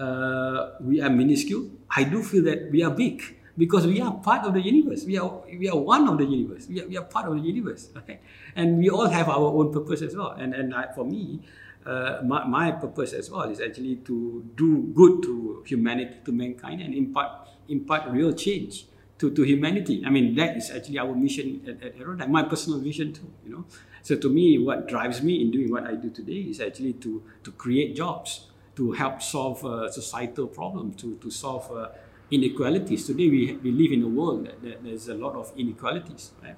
[0.00, 1.68] Uh, we are minuscule.
[1.94, 3.20] I do feel that we are big
[3.58, 5.04] because we are part of the universe.
[5.04, 6.66] We are we are one of the universe.
[6.66, 8.20] We are, we are part of the universe, right?
[8.56, 10.32] And we all have our own purpose as well.
[10.32, 11.44] And and I, for me,
[11.86, 16.80] uh, my, my purpose as well is actually to do good to humanity, to mankind,
[16.80, 18.86] and impart impart real change
[19.18, 20.02] to, to humanity.
[20.04, 23.64] I mean, that is actually our mission at, at my personal vision too, you know.
[24.02, 27.22] So to me, what drives me in doing what I do today is actually to,
[27.44, 31.88] to create jobs, to help solve uh, societal problems, to, to solve uh,
[32.32, 33.06] inequalities.
[33.06, 36.56] Today, we, we live in a world that, that there's a lot of inequalities, right?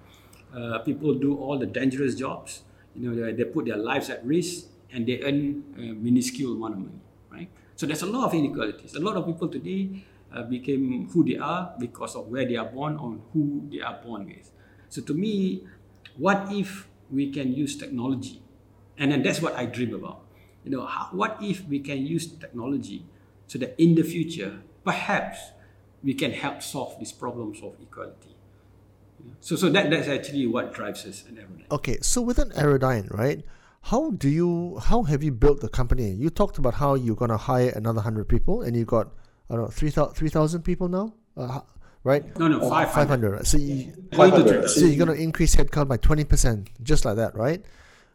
[0.56, 2.62] Uh, people do all the dangerous jobs,
[2.94, 6.74] you know, they, they put their lives at risk and they earn a minuscule amount
[6.74, 7.50] of money, right?
[7.76, 8.94] So there's a lot of inequalities.
[8.94, 12.66] A lot of people today uh, became who they are because of where they are
[12.66, 14.50] born or who they are born with.
[14.88, 15.66] So to me,
[16.16, 18.40] what if we can use technology?
[18.96, 20.22] And then that's what I dream about.
[20.62, 23.04] You know, how, what if we can use technology
[23.48, 25.38] so that in the future, perhaps
[26.02, 28.36] we can help solve these problems of equality.
[29.40, 31.70] So, so that, that's actually what drives us at Aerodyne.
[31.70, 33.42] Okay, so with an Aerodyne, right?
[33.88, 36.10] How do you how have you built the company?
[36.10, 39.12] You talked about how you're gonna hire another hundred people, and you got
[39.50, 41.60] I don't know three thousand people now, uh,
[42.02, 42.24] right?
[42.38, 42.88] No, no, 500.
[42.94, 43.46] Five hundred.
[43.46, 44.48] So you Going to 500.
[44.48, 44.68] 3,000.
[44.68, 47.62] so you're gonna increase headcount by twenty percent, just like that, right?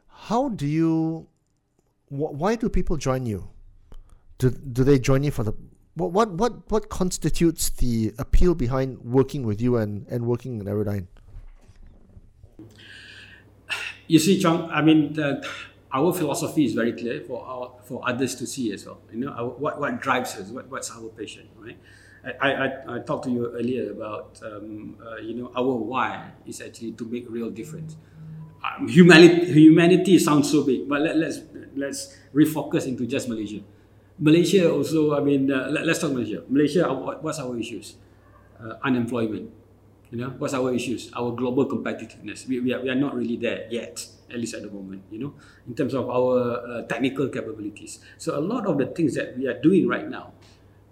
[0.08, 1.28] How do you?
[2.08, 3.50] Wh- why do people join you?
[4.40, 5.54] Do do they join you for the
[5.94, 10.66] what what what what constitutes the appeal behind working with you and and working in
[10.66, 11.06] Aerodyne?
[14.10, 15.46] You see, Chong, I mean, the,
[15.94, 18.98] our philosophy is very clear for our, for others to see as well.
[19.14, 21.78] You know, our, what, what drives us, what, what's our passion, right?
[22.42, 26.60] I, I, I talked to you earlier about, um, uh, you know, our why is
[26.60, 27.98] actually to make real difference.
[28.66, 31.42] Um, humanity, humanity sounds so big, but let, let's,
[31.76, 33.62] let's refocus into just Malaysia.
[34.18, 36.42] Malaysia also, I mean, uh, let, us talk Malaysia.
[36.50, 37.96] Malaysia, what, what's our issues?
[38.60, 39.52] Uh, unemployment,
[40.12, 41.12] you know, what's our issues?
[41.14, 42.48] Our global competitiveness.
[42.48, 45.20] We, we, are, we are not really there yet, at least at the moment, you
[45.20, 45.34] know,
[45.68, 48.00] in terms of our uh, technical capabilities.
[48.18, 50.34] So a lot of the things that we are doing right now,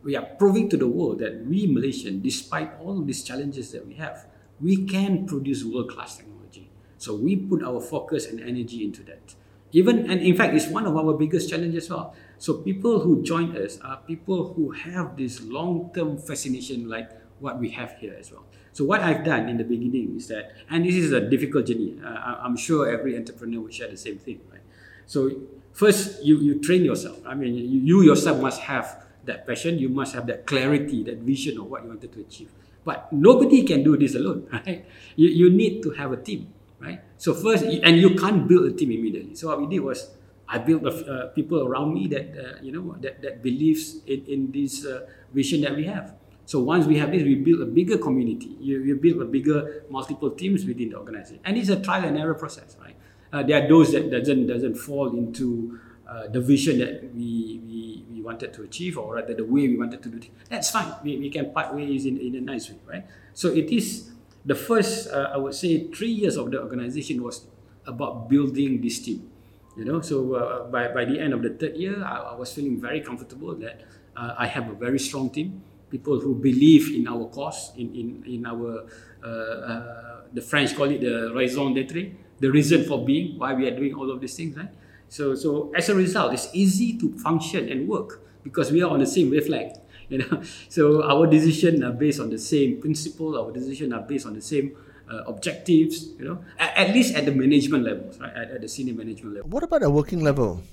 [0.04, 3.96] we are proving to the world that we Malaysian, despite all these challenges that we
[3.96, 4.26] have,
[4.62, 6.70] we can produce world-class technology.
[6.98, 9.36] So we put our focus and energy into that.
[9.72, 12.16] Even and in fact, it's one of our biggest challenges as well.
[12.38, 17.70] So people who join us are people who have this long-term fascination like what we
[17.72, 18.46] have here as well.
[18.74, 22.00] So what I've done in the beginning is that, and this is a difficult journey.
[22.04, 24.62] Uh, I'm sure every entrepreneur will share the same thing, right?
[25.06, 25.32] So
[25.74, 27.18] first, you you train yourself.
[27.26, 29.80] I mean, you, you yourself must have that passion.
[29.80, 32.52] You must have that clarity, that vision of what you wanted to achieve.
[32.84, 34.86] But nobody can do this alone, right?
[35.16, 37.02] You, you need to have a team, right?
[37.18, 39.36] So first, and you can't build a team immediately.
[39.36, 40.12] So what we did was
[40.48, 44.52] I built uh, people around me that uh, you know that, that believes in, in
[44.52, 46.14] this uh, vision that we have.
[46.48, 48.56] So once we have this, we build a bigger community.
[48.62, 52.18] You, you build a bigger multiple teams within the organization, and it's a trial and
[52.18, 52.96] error process, right?
[53.34, 58.06] Uh, there are those that doesn't doesn't fall into uh, the vision that we, we
[58.10, 60.30] we wanted to achieve, or rather the way we wanted to do it.
[60.48, 60.90] That's fine.
[61.04, 63.06] We, we can part ways in, in a nice way, right?
[63.34, 64.12] So it is
[64.46, 67.46] the first, uh, I would say, three years of the organization was
[67.86, 69.30] about building this team.
[69.76, 72.54] You know, so uh, by, by the end of the third year, I, I was
[72.54, 73.82] feeling very comfortable that
[74.16, 78.24] uh, I have a very strong team, people who believe in our cause, in in,
[78.28, 78.86] in our
[79.24, 83.68] uh, uh, the French call it the raison d'être, the reason for being, why we
[83.68, 84.70] are doing all of these things, right?
[85.10, 89.00] So so as a result, it's easy to function and work because we are on
[89.00, 89.80] the same wavelength.
[90.10, 93.36] You know, so our decisions are based on the same principle.
[93.38, 94.72] Our decisions are based on the same
[95.12, 96.16] uh, objectives.
[96.18, 98.32] You know, at, at least at the management levels, right?
[98.32, 99.50] At, at the senior management level.
[99.50, 100.64] What about a working level?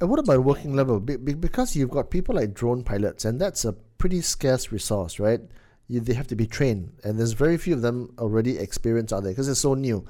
[0.00, 1.00] And what about working level?
[1.00, 5.18] Be- be- because you've got people like drone pilots, and that's a pretty scarce resource,
[5.18, 5.40] right?
[5.88, 9.22] You, they have to be trained, and there's very few of them already experienced out
[9.22, 10.04] there because it's so new.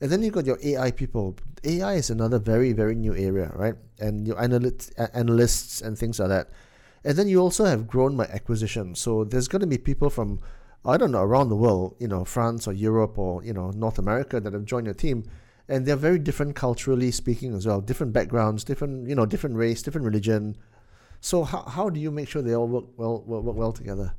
[0.00, 1.36] And then you've got your AI people.
[1.62, 3.74] AI is another very, very new area, right?
[4.00, 6.50] And your analysts, analysts and things like that.
[7.04, 8.94] And then you also have grown by acquisition.
[8.94, 10.40] So there's going to be people from,
[10.84, 13.98] I don't know, around the world, you know, France or Europe or, you know, North
[13.98, 15.24] America that have joined your team.
[15.68, 19.82] And they're very different culturally speaking as well, different backgrounds, different, you know, different race,
[19.82, 20.56] different religion.
[21.20, 24.12] So how, how do you make sure they all work well, work, work well together?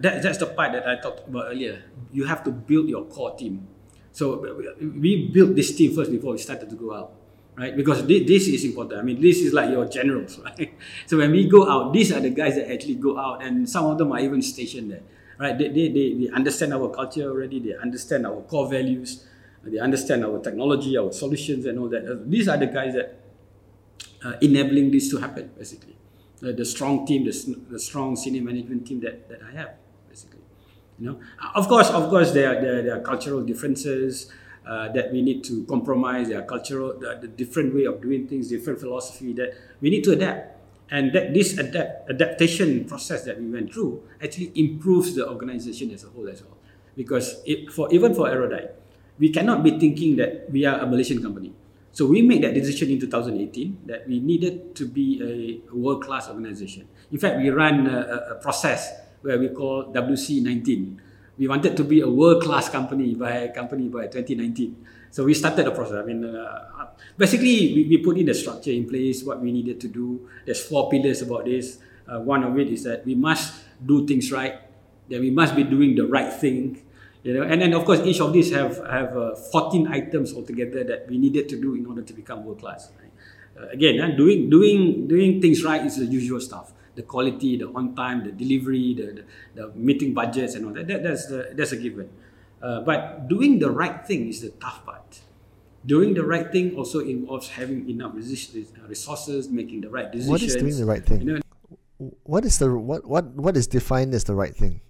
[0.00, 1.82] That, that's the part that I talked about earlier.
[2.12, 3.68] You have to build your core team.
[4.12, 4.42] So
[4.80, 7.12] we built this team first before we started to go out,
[7.56, 7.76] right?
[7.76, 8.98] Because thi- this is important.
[8.98, 10.74] I mean, this is like your generals, right?
[11.06, 13.86] So when we go out, these are the guys that actually go out, and some
[13.86, 15.02] of them are even stationed there,
[15.38, 15.56] right?
[15.56, 17.60] They, they, they, they understand our culture already.
[17.60, 19.24] They understand our core values.
[19.64, 22.06] They understand our technology, our solutions, and all that.
[22.10, 23.18] Uh, These are the guys that
[24.24, 25.96] uh, enabling this to happen, basically.
[26.42, 29.70] Uh, the strong team, the, the strong senior management team that, that I have,
[30.08, 30.40] basically.
[30.98, 34.30] You know, Uh, of course, of course, there are, there, are- there are cultural differences
[34.66, 36.28] uh, that we need to compromise.
[36.28, 40.04] There are cultural, the, the different way of doing things, different philosophy that we need
[40.04, 40.56] to adapt.
[40.90, 46.02] And that this adapt, adaptation process that we went through actually improves the organization as
[46.04, 46.56] a whole as well.
[46.96, 48.70] Because it, for even for Aerodyne,
[49.18, 51.52] we cannot be thinking that we are a Malaysian company.
[51.92, 56.86] So we made that decision in 2018 that we needed to be a world-class organization.
[57.10, 60.96] In fact, we ran a, a- process where we call WC19.
[61.38, 64.76] We wanted to be a world-class company by company by 2019.
[65.10, 65.96] So we started the process.
[65.96, 69.80] I mean, uh, basically, we, we put in the structure in place, what we needed
[69.80, 70.28] to do.
[70.44, 71.78] There's four pillars about this.
[72.06, 73.54] Uh, one of it is that we must
[73.84, 74.60] do things right.
[75.08, 76.82] That we must be doing the right thing
[77.22, 80.84] you know and then of course each of these have have uh, 14 items altogether
[80.84, 83.12] that we needed to do in order to become world class right?
[83.60, 87.66] uh, again uh, doing doing doing things right is the usual stuff the quality the
[87.74, 91.50] on time the delivery the, the, the meeting budgets and all that, that that's the,
[91.54, 92.08] that's a given
[92.62, 95.20] uh, but doing the right thing is the tough part
[95.86, 100.56] doing the right thing also involves having enough resources making the right decisions What is
[100.56, 101.20] doing the right thing?
[101.22, 101.40] you know,
[102.22, 104.80] What is the what what what is defined as the right thing?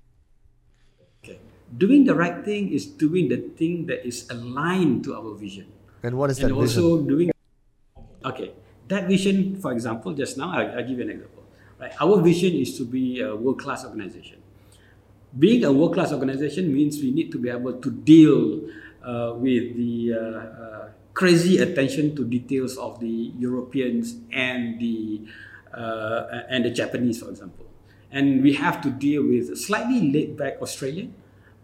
[1.76, 5.66] Doing the right thing is doing the thing that is aligned to our vision
[6.02, 6.82] And what is that and vision?
[6.82, 7.30] also doing
[8.24, 8.52] okay
[8.88, 11.44] that vision for example just now I, i'll give you an example
[11.78, 14.40] right our vision is to be a world-class organization
[15.38, 18.62] being a world-class organization means we need to be able to deal
[19.04, 25.26] uh, with the uh, uh, crazy attention to details of the Europeans and the
[25.74, 27.66] uh, and the Japanese, for example.
[28.10, 31.14] And we have to deal with a slightly laid-back Australian,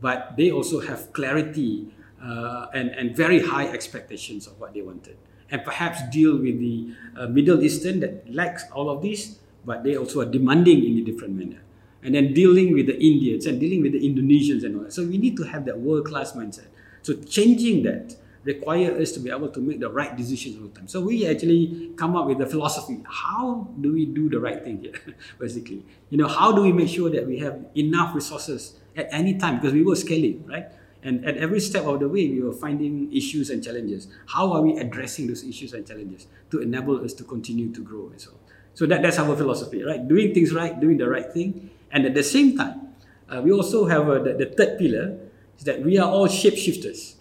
[0.05, 1.89] but they also have clarity
[2.21, 5.17] uh, and and very high expectations of what they wanted,
[5.51, 6.77] and perhaps deal with the
[7.17, 11.05] uh, Middle Eastern that lacks all of this, but they also are demanding in a
[11.09, 11.65] different manner
[12.05, 14.93] and then dealing with the Indians and dealing with the Indonesians and all that.
[14.93, 16.69] So we need to have that world class mindset.
[17.01, 18.15] So changing that
[18.45, 20.87] require us to be able to make the right decisions all the time.
[20.87, 23.01] So we actually come up with the philosophy.
[23.09, 25.01] How do we do the right thing here?
[25.41, 29.39] Basically, you know, how do we make sure that we have enough resources at any
[29.39, 30.67] time because we were scaling, right?
[31.03, 34.09] And at every step of the way, we were finding issues and challenges.
[34.27, 38.09] How are we addressing those issues and challenges to enable us to continue to grow
[38.09, 38.39] and so on?
[38.75, 40.07] So that, that's our philosophy, right?
[40.07, 42.81] Doing things right, doing the right thing, and at the same time,
[43.25, 45.17] Uh, we also have uh, the, the third pillar
[45.57, 47.17] is that we are all shapeshifters.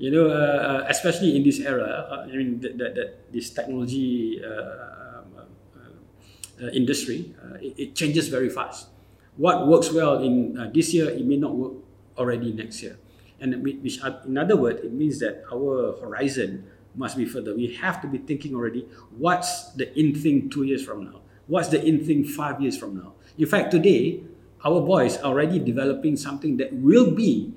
[0.00, 3.52] You know, uh, uh, especially in this era, uh, I mean, that, that, that this
[3.52, 8.88] technology uh, um, industry, it, it changes very fast.
[9.36, 11.72] What works well in uh, this year, it may not work
[12.18, 12.98] already next year.
[13.40, 16.64] And which, in other words, it means that our horizon
[16.94, 17.54] must be further.
[17.54, 21.22] We have to be thinking already what's the in thing two years from now?
[21.46, 23.14] What's the in thing five years from now?
[23.38, 24.22] In fact, today,
[24.64, 27.52] our boys are already developing something that will be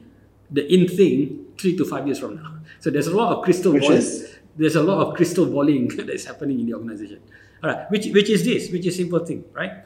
[0.50, 2.56] the in thing three to five years from now.
[2.80, 3.98] So there's a lot of crystal Which balling.
[3.98, 4.38] is?
[4.56, 7.22] There's a lot of crystal balling that's happening in the organization.
[7.64, 9.86] All right, which, which is this, which is simple thing, right?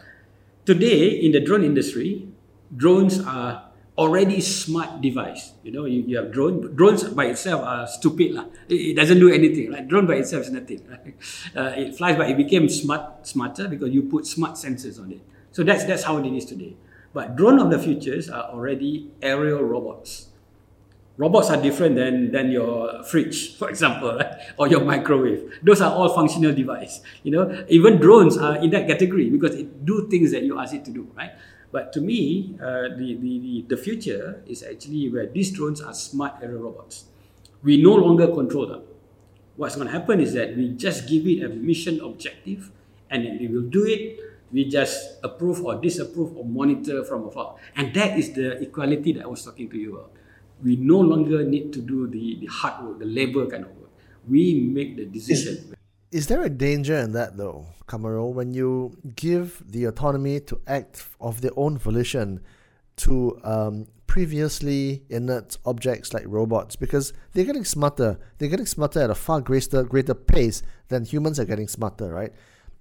[0.70, 2.30] Today in the drone industry,
[2.78, 5.54] drones are already smart device.
[5.64, 8.46] You know, you, you have drone drones by itself are stupid lah.
[8.70, 9.74] It, doesn't do anything.
[9.74, 9.88] Right?
[9.88, 10.86] Drone by itself is nothing.
[10.88, 11.18] Right?
[11.58, 15.26] Uh, it flies, but it became smart smarter because you put smart sensors on it.
[15.52, 16.78] So that's that's how it is today.
[17.18, 20.29] But drone of the futures are already aerial robots
[21.20, 24.40] robots are different than, than your fridge, for example, right?
[24.58, 25.60] or your microwave.
[25.62, 27.02] Those are all functional devices.
[27.24, 30.74] You know, even drones are in that category because it do things that you ask
[30.74, 31.32] it to do, right?
[31.72, 36.36] But to me, uh, the, the, the, future is actually where these drones are smart
[36.42, 37.06] aerial robots.
[37.62, 38.82] We no longer control them.
[39.56, 42.72] What's going to happen is that we just give it a mission objective
[43.12, 44.20] and then we will do it.
[44.52, 47.58] We just approve or disapprove or monitor from afar.
[47.76, 50.12] And that is the equality that I was talking to you about.
[50.64, 53.92] We no longer need to do the, the hard work, the labor kind of work.
[54.28, 55.76] We make the decision.
[56.12, 61.06] Is there a danger in that though, Kamarul, when you give the autonomy to act
[61.22, 62.42] of their own volition
[62.98, 66.76] to um, previously inert objects like robots?
[66.76, 68.20] Because they're getting smarter.
[68.40, 72.34] They're getting smarter at a far greater greater pace than humans are getting smarter, right?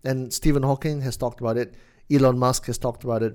[0.04, 1.74] And Stephen Hawking has talked about it.
[2.10, 3.34] Elon Musk has talked about it.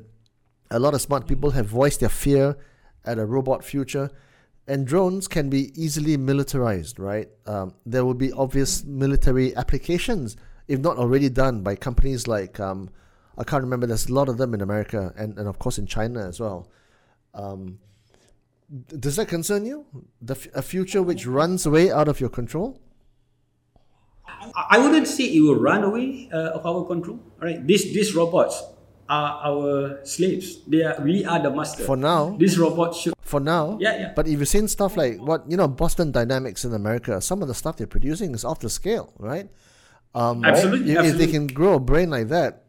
[0.72, 2.58] A lot of smart people have voiced their fear
[3.06, 4.10] at a robot future.
[4.68, 7.30] And drones can be easily militarized, right?
[7.46, 12.90] Um, there will be obvious military applications, if not already done by companies like, um,
[13.38, 15.86] I can't remember, there's a lot of them in America and, and of course in
[15.86, 16.70] China as well.
[17.34, 17.80] Um,
[18.88, 19.86] does that concern you?
[20.22, 22.80] The f- a future which runs away out of your control?
[24.70, 27.20] I wouldn't say it will run away uh, of our control.
[27.42, 28.62] All right, these these robots
[29.08, 30.64] are our slaves.
[30.68, 31.84] They are we are the master.
[31.84, 32.36] For now.
[32.40, 33.14] these robots should.
[33.34, 34.12] For now, Yeah, yeah.
[34.14, 37.50] But if you've seen stuff like what you know, Boston Dynamics in America, some of
[37.50, 39.50] the stuff they're producing is off the scale, right?
[40.14, 42.64] Um, Absolutely, If, if they can grow a brain like that,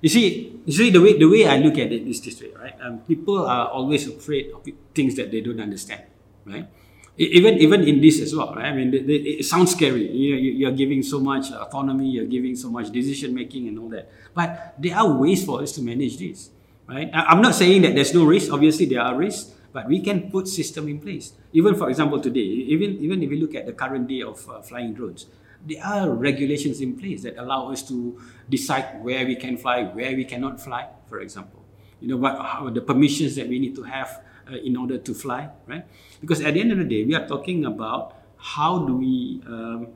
[0.00, 2.54] You see, you see the way the way I look at it is this way,
[2.56, 2.72] right?
[2.80, 6.06] Um, people are always afraid of things that they don't understand,
[6.46, 6.70] right?
[7.18, 8.70] Even even in this as well, right?
[8.70, 10.08] I mean, the, it sounds scary.
[10.08, 13.90] You, you you're giving so much autonomy, you're giving so much decision making and all
[13.92, 14.08] that.
[14.32, 16.48] But there are ways for us to manage this,
[16.90, 17.10] right?
[17.14, 18.52] I'm not saying that there's no risk.
[18.52, 21.32] Obviously, there are risks, but we can put system in place.
[21.52, 24.60] Even for example, today, even even if we look at the current day of uh,
[24.60, 25.26] flying drones,
[25.64, 30.14] there are regulations in place that allow us to decide where we can fly, where
[30.16, 31.62] we cannot fly, for example.
[32.00, 35.14] You know, what how, the permissions that we need to have uh, in order to
[35.14, 35.84] fly, right?
[36.20, 39.88] Because at the end of the day, we are talking about how do we um,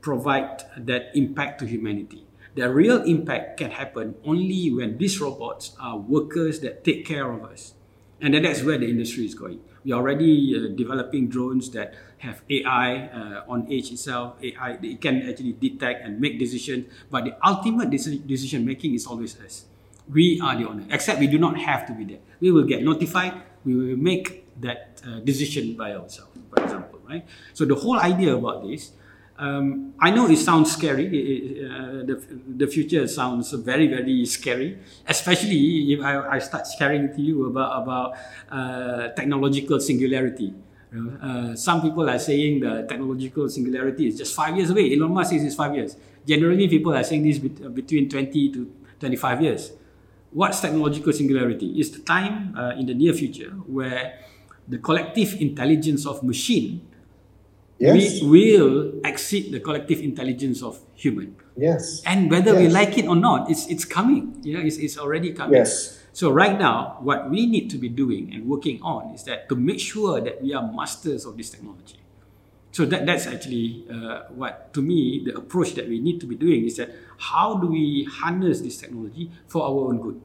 [0.00, 2.23] provide that impact to humanity.
[2.54, 7.42] The real impact can happen only when these robots are workers that take care of
[7.44, 7.74] us.
[8.20, 9.60] And then that's where the industry is going.
[9.84, 14.38] We are already uh, developing drones that have AI uh, on edge itself.
[14.40, 19.38] AI it can actually detect and make decisions, but the ultimate decision making is always
[19.40, 19.66] us.
[20.08, 22.22] We are the owner, except we do not have to be there.
[22.40, 23.34] We will get notified.
[23.64, 27.26] We will make that uh, decision by ourselves, for example, right?
[27.52, 28.92] So the whole idea about this
[29.38, 31.06] um, I know it sounds scary.
[31.06, 32.22] It- uh, the,
[32.56, 37.82] the future sounds very, very scary, especially if I, I start sharing to you about,
[37.82, 38.16] about
[38.50, 40.54] uh, technological singularity.
[41.20, 44.94] Uh, some people are saying the technological singularity is just five years away.
[44.94, 45.96] Elon Musk says it's five years.
[46.24, 48.70] Generally, people are saying this bet- between 20 to
[49.00, 49.72] 25 years.
[50.30, 51.72] What's technological singularity?
[51.80, 54.20] It's the time uh, in the near future where
[54.68, 56.86] the collective intelligence of machine
[57.78, 58.22] Yes.
[58.22, 61.36] we will exceed the collective intelligence of human.
[61.56, 62.02] yes.
[62.06, 64.40] And whether we like it or not, it's, it's coming.
[64.42, 65.54] You know, it's, it's already coming.
[65.54, 65.98] Yes.
[66.12, 69.56] So right now, what we need to be doing and working on is that to
[69.56, 71.98] make sure that we are masters of this technology.
[72.70, 76.36] So that, that's actually uh, what, to me, the approach that we need to be
[76.36, 80.20] doing is that how do we harness this technology for our own good?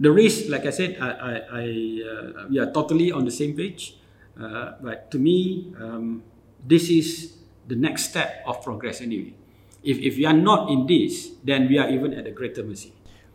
[0.00, 1.62] The risk, like I said, I, I, I
[2.02, 3.96] uh, we are totally on the same page.
[4.40, 6.22] Uh, but to me, um,
[6.66, 7.34] this is
[7.68, 9.34] the next step of progress anyway.
[9.82, 12.92] If, if we are not in this, then we are even at a greater mercy.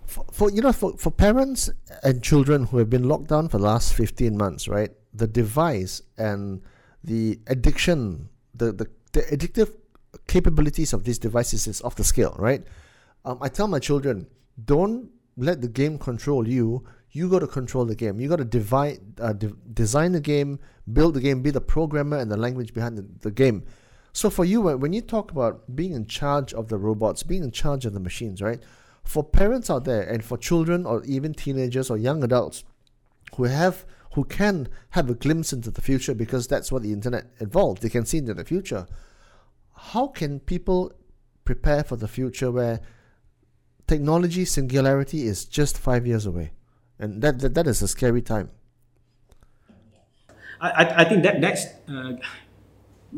[0.09, 1.69] for, for you know for, for parents
[2.03, 6.01] and children who have been locked down for the last 15 months right the device
[6.17, 6.61] and
[7.03, 9.71] the addiction the, the, the addictive
[10.27, 12.63] capabilities of these devices is off the scale right
[13.23, 14.25] um, i tell my children
[14.65, 18.19] don't let the game control you you got to control the game.
[18.19, 20.59] You got to divide uh, de- design the game
[20.91, 23.63] build the game be the programmer and the language behind the, the game.
[24.11, 27.51] So for you when you talk about being in charge of the robots being in
[27.51, 28.61] charge of the machines right?
[29.03, 32.63] For parents out there and for children or even teenagers or young adults
[33.35, 37.25] who have who can have a glimpse into the future because that's what the internet
[37.39, 37.81] involves.
[37.81, 38.87] They can see into the future.
[39.75, 40.91] How can people
[41.45, 42.81] prepare for the future where
[43.87, 46.51] technology singularity is just five years away
[46.99, 48.49] and that that, that is a scary time
[50.61, 52.19] I, I, think that that's uh,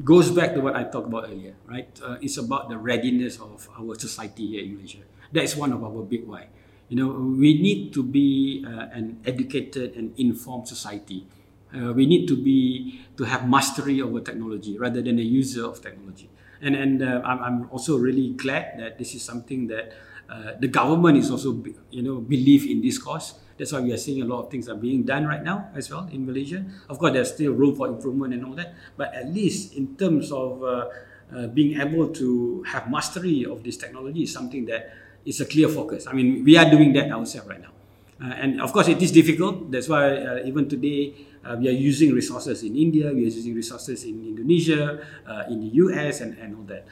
[0.03, 1.89] goes back to what I talked about earlier, right?
[1.97, 5.03] Uh, it's about the readiness of our society here in Malaysia.
[5.31, 6.47] That is one of our big why.
[6.87, 11.25] You know, we need to be uh, an educated and informed society.
[11.73, 15.81] Uh, we need to be to have mastery over technology rather than a user of
[15.81, 16.29] technology.
[16.61, 19.95] And and uh, I'm, I'm also really glad that this is something that
[20.29, 23.39] uh, the government is also you know believe in this cause.
[23.61, 25.87] That's why we are seeing a lot of things are being done right now as
[25.91, 26.65] well in Malaysia.
[26.89, 30.31] Of course, there's still room for improvement and all that, but at least in terms
[30.31, 30.89] of uh,
[31.29, 34.89] uh, being able to have mastery of this technology is something that
[35.25, 36.07] is a clear focus.
[36.07, 37.69] I mean, we are doing that ourselves right now.
[38.17, 39.69] Uh, and of course, it is difficult.
[39.69, 41.13] That's why uh, even today
[41.45, 45.61] uh, we are using resources in India, we are using resources in Indonesia, uh, in
[45.61, 46.87] the US, and, and all that.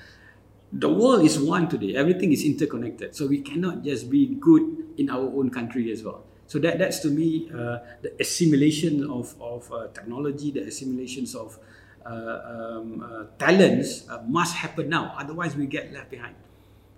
[0.72, 1.96] The world is one today.
[1.96, 3.16] Everything is interconnected.
[3.16, 6.29] So we cannot just be good in our own country as well.
[6.50, 11.60] So that, that's to me uh, the assimilation of, of uh, technology, the assimilations of
[12.06, 15.14] um, talents must happen now.
[15.16, 16.34] Otherwise, we get left behind.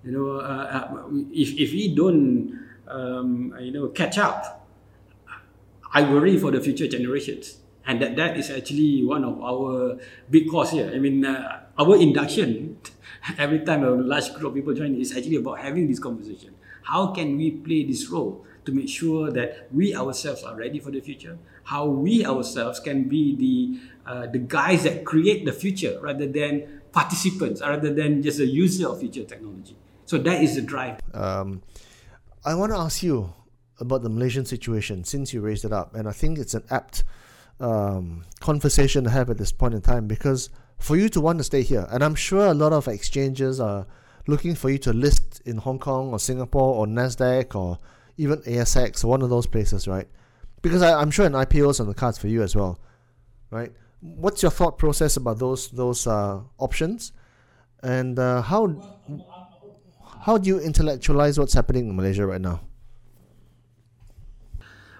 [0.05, 0.39] You know,
[1.33, 4.67] if, if we don't um, you know, catch up,
[5.93, 7.57] I worry for the future generations.
[7.85, 9.97] And that, that is actually one of our
[10.29, 10.91] big cause here.
[10.95, 12.77] I mean, uh, our induction,
[13.37, 16.55] every time a large group of people join, is actually about having this conversation.
[16.83, 20.91] How can we play this role to make sure that we ourselves are ready for
[20.91, 21.37] the future?
[21.63, 26.81] How we ourselves can be the, uh, the guys that create the future rather than
[26.91, 29.75] participants, rather than just a user of future technology.
[30.05, 30.99] So that is the drive.
[31.13, 31.61] Um,
[32.43, 33.33] I want to ask you
[33.79, 37.03] about the Malaysian situation since you raised it up, and I think it's an apt
[37.59, 41.43] um, conversation to have at this point in time because for you to want to
[41.43, 43.85] stay here, and I'm sure a lot of exchanges are
[44.27, 47.77] looking for you to list in Hong Kong or Singapore or Nasdaq or
[48.17, 50.07] even ASX one of those places, right?
[50.61, 52.79] Because I, am sure an IPO is on the cards for you as well,
[53.49, 53.71] right?
[54.01, 57.13] What's your thought process about those those uh, options,
[57.83, 58.67] and uh, how
[60.21, 62.61] how do you intellectualize what's happening in Malaysia right now?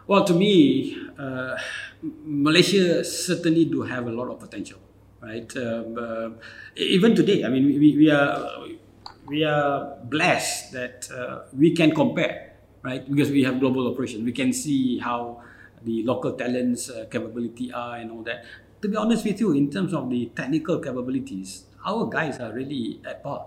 [0.07, 1.57] Well, to me, uh,
[2.01, 4.79] Malaysia certainly do have a lot of potential,
[5.21, 5.47] right?
[5.55, 6.29] Um, uh,
[6.75, 8.67] even today, I mean, we, we are
[9.25, 12.50] we are blessed that uh, we can compare,
[12.83, 13.07] right?
[13.09, 15.41] Because we have global operations, we can see how
[15.83, 18.45] the local talents uh, capability are and all that.
[18.81, 23.01] To be honest with you, in terms of the technical capabilities, our guys are really
[23.05, 23.45] at par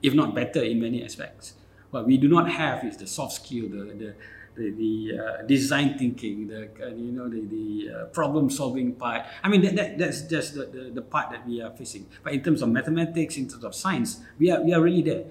[0.00, 1.54] if not better in many aspects.
[1.90, 4.14] What we do not have is the soft skill, the the
[4.54, 9.24] the, the uh, design thinking, the uh, you know the, the uh, problem solving part.
[9.42, 12.06] I mean that, that that's just the, the, the, part that we are facing.
[12.22, 15.24] But in terms of mathematics, in terms of science, we are we are really there.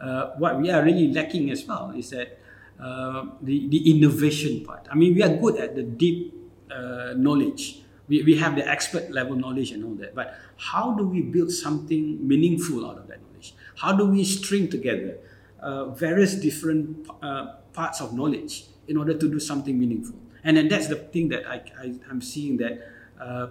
[0.00, 2.37] Uh, what we are really lacking as well is that
[2.80, 4.86] uh, the the innovation part.
[4.90, 6.34] I mean we are good at the deep
[6.70, 7.82] uh, knowledge.
[8.08, 10.14] We, we have the expert level knowledge and all that.
[10.14, 13.20] But how do we build something meaningful out of that?
[13.20, 13.54] Knowledge?
[13.76, 15.18] How do we string together
[15.60, 20.16] uh, various different uh, parts of knowledge in order to do something meaningful?
[20.44, 22.80] And then that's the thing that I, I, am seeing that
[23.20, 23.48] uh,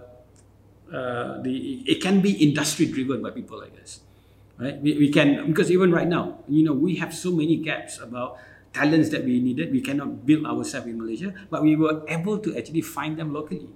[0.92, 4.00] uh, the, it can be industry driven by people like us.
[4.58, 4.82] Right?
[4.82, 8.40] We, we can, because even right now, you know, we have so many gaps about
[8.74, 9.72] talents that we needed.
[9.72, 13.70] We cannot build ourselves in Malaysia, but we were able to actually find them locally.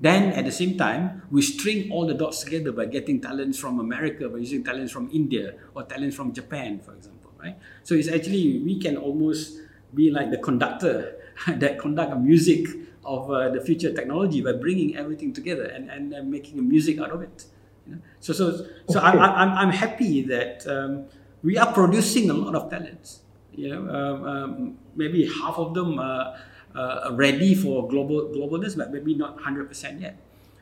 [0.00, 3.78] Then at the same time, we string all the dots together by getting talents from
[3.80, 7.58] America, by using talents from India or talents from Japan, for example, right?
[7.82, 9.58] So it's actually, we can almost
[9.94, 11.16] be like the conductor
[11.46, 12.66] that conduct a music
[13.04, 16.98] of uh, the future technology by bringing everything together and, and uh, making a music
[16.98, 17.44] out of it.
[17.86, 18.00] You know?
[18.20, 19.00] So, so, so okay.
[19.00, 21.06] I'm, I'm, I'm happy that um,
[21.42, 23.20] we are producing a lot of talents.
[23.60, 26.36] You know, um, um, maybe half of them uh,
[26.74, 30.16] uh, ready for global globalness, but maybe not 100% yet.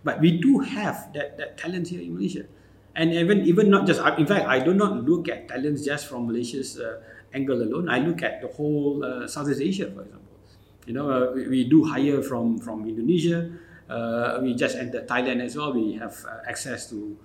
[0.04, 2.44] But we do have that, that talent here in Malaysia.
[2.94, 6.26] And even even not just, in fact, I do not look at talents just from
[6.26, 6.98] Malaysia's uh,
[7.32, 7.88] angle alone.
[7.88, 10.34] I look at the whole uh, Southeast Asia, for example.
[10.86, 13.52] You know, uh, we, we, do hire from from Indonesia.
[13.88, 15.72] Uh, we just entered Thailand as well.
[15.72, 17.16] We have uh, access to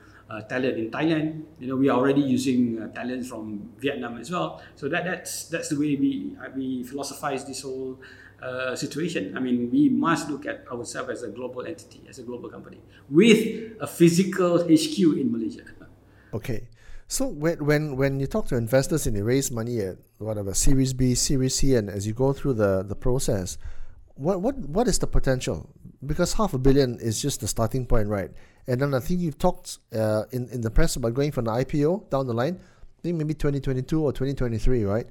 [0.41, 1.43] talent in Thailand.
[1.59, 4.61] You know, we are already using uh, talent from Vietnam as well.
[4.75, 7.99] So that that's that's the way we we philosophize this whole
[8.41, 9.37] uh, situation.
[9.37, 12.79] I mean, we must look at ourselves as a global entity, as a global company,
[13.09, 15.63] with a physical HQ in Malaysia.
[16.33, 16.67] Okay.
[17.07, 20.93] So when when when you talk to investors and you raise money at whatever Series
[20.93, 23.59] B, Series C, and as you go through the the process,
[24.15, 25.69] what what what is the potential?
[26.03, 28.31] Because half a billion is just the starting point, right?
[28.67, 31.47] And then I think you've talked uh, in in the press about going for an
[31.47, 32.59] IPO down the line.
[32.59, 35.07] I think maybe 2022 or 2023, right?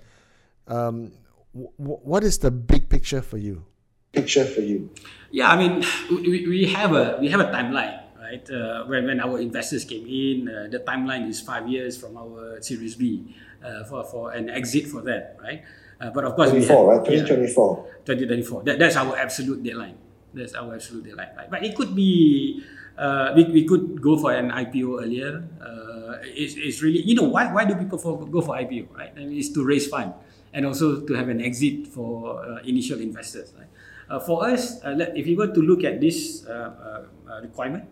[0.66, 1.12] Um,
[1.52, 3.64] w- what is the big picture for you?
[4.12, 4.88] Picture for you.
[5.30, 8.44] Yeah, I mean, we, we have a we have a timeline, right?
[8.50, 12.60] Uh, when when our investors came in, uh, the timeline is five years from our
[12.62, 13.34] Series B
[13.64, 15.62] uh, for for an exit for that, right?
[16.00, 17.06] Uh, but of course, 24, we have, right?
[17.06, 17.84] 2024.
[17.86, 18.62] Yeah, 2024.
[18.64, 19.96] That, that's our absolute deadline.
[20.34, 21.48] That's our absolute deadline, right?
[21.50, 22.64] But it could be,
[22.98, 25.44] uh, we, we could go for an IPO earlier.
[25.60, 29.16] Uh, it's, it's really, you know, why, why do people for, go for IPO, right?
[29.16, 30.12] And it's to raise fund
[30.52, 33.68] and also to have an exit for uh, initial investors, right?
[34.10, 37.06] Uh, for us, uh, if you were to look at this uh,
[37.40, 37.88] requirement,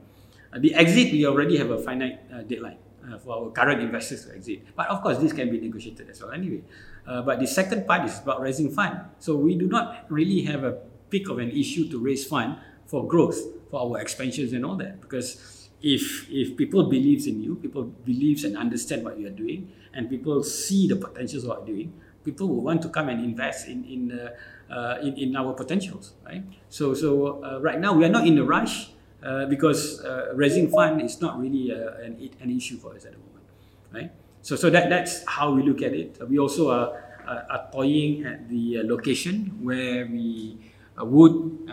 [0.59, 2.77] the exit, we already have a finite deadline
[3.23, 4.63] for our current investors to exit.
[4.77, 6.63] But of course, this can be negotiated as well anyway.
[7.07, 9.01] Uh, but the second part is about raising fund.
[9.19, 10.73] So we do not really have a
[11.09, 12.57] pick of an issue to raise fund
[12.91, 13.39] for growth,
[13.71, 15.01] for our expansions and all that.
[15.01, 19.71] Because if if people believes in you, people believes and understand what you are doing,
[19.95, 21.93] and people see the potentials of what you're doing,
[22.25, 24.35] people will want to come and invest in in uh,
[24.75, 26.43] uh, in, in our potentials, right?
[26.69, 28.91] So so uh, right now we are not in a rush
[29.23, 33.15] uh, because uh, raising fund is not really uh, an an issue for us at
[33.15, 33.47] the moment,
[33.95, 34.11] right?
[34.43, 36.17] So, so that, that's how we look at it.
[36.27, 36.97] We also are,
[37.29, 40.57] are, toying at the location where we
[40.97, 41.69] would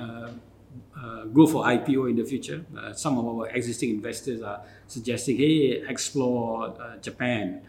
[1.07, 2.65] uh, uh, go for IPO in the future.
[2.77, 7.61] Uh, some of our existing investors are suggesting, hey, explore Japan,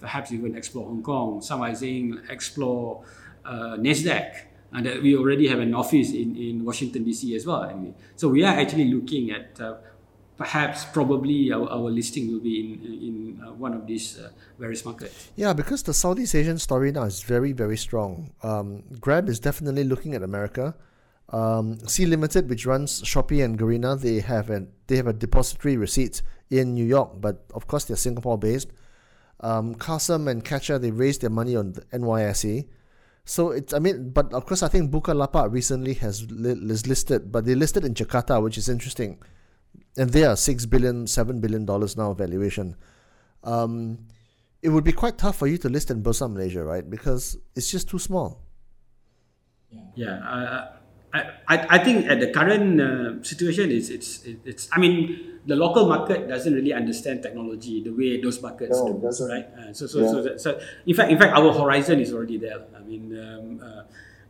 [0.00, 1.40] perhaps even explore Hong Kong.
[1.42, 3.04] Some are saying explore
[3.44, 4.32] NASDAQ.
[4.72, 7.36] And that we already have an office in, in Washington, D.C.
[7.36, 7.62] as well.
[7.62, 7.94] Anyway.
[8.16, 9.60] So we are actually looking at
[10.36, 12.68] perhaps probably our, our listing will be in
[13.08, 15.30] in uh, one of these uh, various markets.
[15.36, 18.32] Yeah, because the Southeast Asian story now is very very strong.
[18.42, 20.74] Um, Grab is definitely looking at America.
[21.30, 25.76] Um, Sea Limited, which runs Shopee and Garena, they have an they have a depository
[25.76, 28.70] receipt in New York, but of course they're Singapore based.
[29.40, 29.76] Um,
[30.08, 32.68] and Catcher they raised their money on the NYSE.
[33.24, 37.32] So it's I mean, but of course I think Bukalapak recently has li- is listed,
[37.32, 39.18] but they listed in Jakarta, which is interesting
[39.96, 42.76] and they are six billion, seven billion dollars now valuation.
[43.42, 44.06] Um,
[44.62, 46.88] it would be quite tough for you to list in Bursa Malaysia, right?
[46.88, 48.42] Because it's just too small.
[49.94, 50.68] Yeah, uh, I,
[51.14, 55.86] I, I think at the current uh, situation, it's, it's it's I mean the local
[55.86, 59.46] market doesn't really understand technology the way those markets no, do, right?
[59.54, 60.10] Uh, so so, yeah.
[60.10, 62.66] so, so so in fact in fact our horizon is already there.
[62.76, 63.14] I mean.
[63.14, 63.82] Um, uh,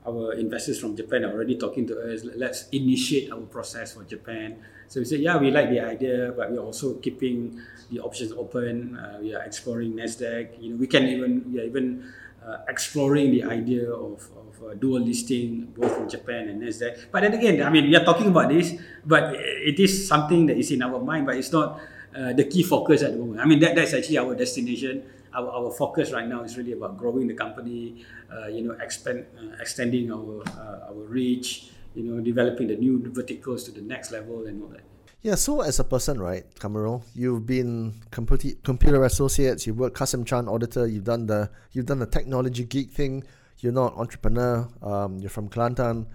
[0.06, 2.24] our investors from Japan are already talking to us.
[2.24, 4.60] Let's initiate our process for Japan.
[4.88, 7.58] So we said, yeah, we like the idea, but we're also keeping
[7.90, 8.96] the options open.
[8.96, 10.60] Uh, we are exploring Nasdaq.
[10.60, 12.12] You know, we can even we are even
[12.44, 17.10] uh, exploring the idea of, of uh, dual listing both in Japan and Nasdaq.
[17.10, 18.74] But then again, I mean, we are talking about this,
[19.04, 21.80] but it is something that is in our mind, but it's not
[22.14, 23.40] uh, the key focus at the moment.
[23.40, 25.02] I mean, that, that's actually our destination
[25.34, 29.26] our, our focus right now is really about growing the company, uh, you know, expand,
[29.38, 34.12] uh, extending our uh, our reach, you know, developing the new verticals to the next
[34.12, 34.82] level and all that.
[35.22, 40.24] Yeah, so as a person, right, Kamarul, you've been computer computer associates, you've worked Kassim
[40.24, 43.24] Chan auditor, you've done the you've done the technology geek thing,
[43.64, 46.06] you're not entrepreneur, um, you're from Kelantan.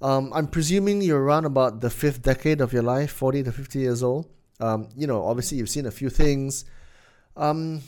[0.00, 3.78] Um, I'm presuming you're around about the fifth decade of your life, 40 to 50
[3.78, 4.28] years old.
[4.60, 6.64] Um, you know, obviously you've seen a few things.
[7.36, 7.82] Um,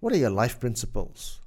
[0.00, 1.40] what are your life principles?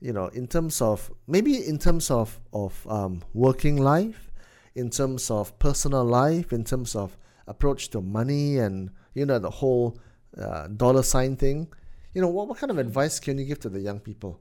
[0.00, 4.30] You know, in terms of maybe in terms of of um, working life,
[4.76, 9.50] in terms of personal life, in terms of approach to money, and you know the
[9.50, 9.98] whole
[10.40, 11.66] uh, dollar sign thing.
[12.14, 14.40] You know, what, what kind of advice can you give to the young people?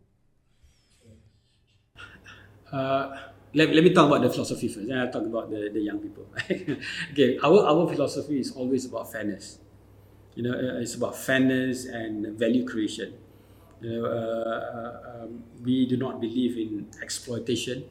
[2.72, 3.16] Uh,
[3.54, 4.88] let, let me talk about the philosophy first.
[4.88, 6.28] Then I'll talk about the, the young people.
[7.12, 9.60] okay, our, our philosophy is always about fairness.
[10.36, 13.14] You know, uh, it's about fairness and value creation.
[13.82, 17.86] You know, uh, uh, um, we do not believe in exploitation.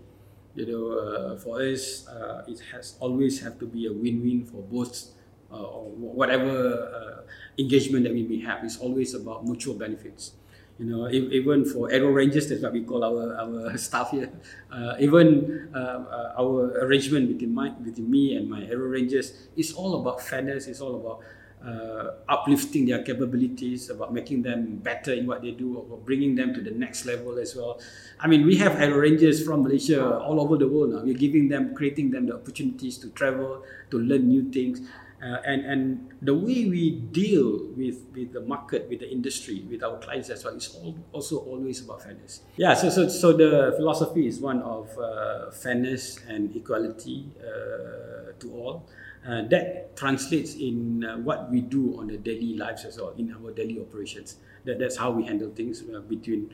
[0.55, 4.63] You know, uh, for us, uh, it has always have to be a win-win for
[4.63, 5.13] both,
[5.51, 7.25] or whatever
[7.59, 8.65] engagement that we may have.
[8.65, 10.33] It's always about mutual benefits.
[10.79, 14.31] You know, e- even for Aero Rangers, that's what we call our, our staff here.
[14.71, 20.01] Uh, even uh, our arrangement between, my, between me and my Aero Rangers is all
[20.01, 21.21] about fairness, it's all about
[21.67, 26.53] uh, uplifting their capabilities, about making them better in what they do, about bringing them
[26.53, 27.81] to the next level as well.
[28.21, 31.01] I mean, we have Aero Rangers from Malaysia all over the world now.
[31.03, 34.81] We're giving them, creating them the opportunities to travel, to learn new things.
[35.23, 39.83] Uh, and and the way we deal with with the market, with the industry, with
[39.83, 42.43] our clients as well is all, also always about fairness.
[42.57, 48.53] Yeah, so so so the philosophy is one of uh, fairness and equality uh, to
[48.53, 48.87] all.
[49.27, 53.33] Uh, that translates in uh, what we do on the daily lives as well, in
[53.33, 54.37] our daily operations.
[54.65, 56.53] That that's how we handle things uh, between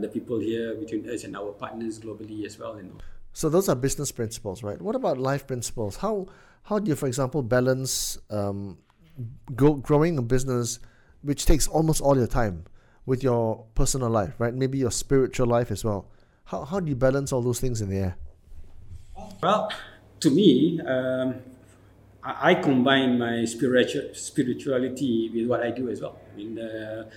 [0.00, 2.74] the people here, between us and our partners globally as well.
[2.74, 2.98] Know.
[3.32, 4.80] So those are business principles, right?
[4.80, 5.96] What about life principles?
[5.96, 6.26] How
[6.66, 8.78] how do you, for example, balance um,
[9.54, 10.80] growing a business
[11.22, 12.64] which takes almost all your time
[13.06, 14.52] with your personal life, right?
[14.52, 16.08] Maybe your spiritual life as well.
[16.44, 18.16] How, how do you balance all those things in the air?
[19.40, 19.70] Well,
[20.20, 21.36] to me, um,
[22.24, 26.18] I, I, combine my spiritual spirituality with what I do as well.
[26.32, 27.08] I mean, uh,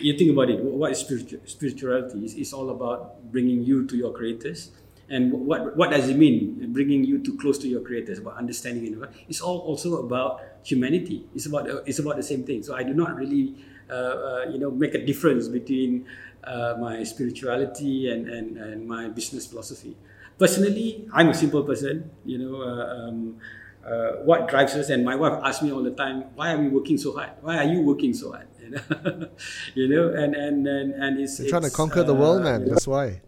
[0.00, 0.58] you think about it.
[0.58, 2.18] What is spiritual, spirituality?
[2.24, 4.70] It's, it's all about bringing you to your creators
[5.10, 8.86] and what what does it mean bringing you too close to your creators about understanding
[8.86, 11.26] it it's all also about humanity.
[11.34, 12.62] It's about it's about the same thing.
[12.62, 13.54] So i do not really
[13.90, 16.06] uh, uh, you know make a difference between
[16.44, 19.96] uh, my spirituality and, and and my business philosophy.
[20.38, 23.36] Personally i'm a simple person you know uh, um,
[23.84, 26.68] uh, what drives us and my wife asks me all the time why are we
[26.68, 27.30] working so hard?
[27.40, 28.46] Why are you working so hard?
[29.74, 32.68] You know, and and and, and it's You're trying to conquer the world man.
[32.68, 33.20] That's why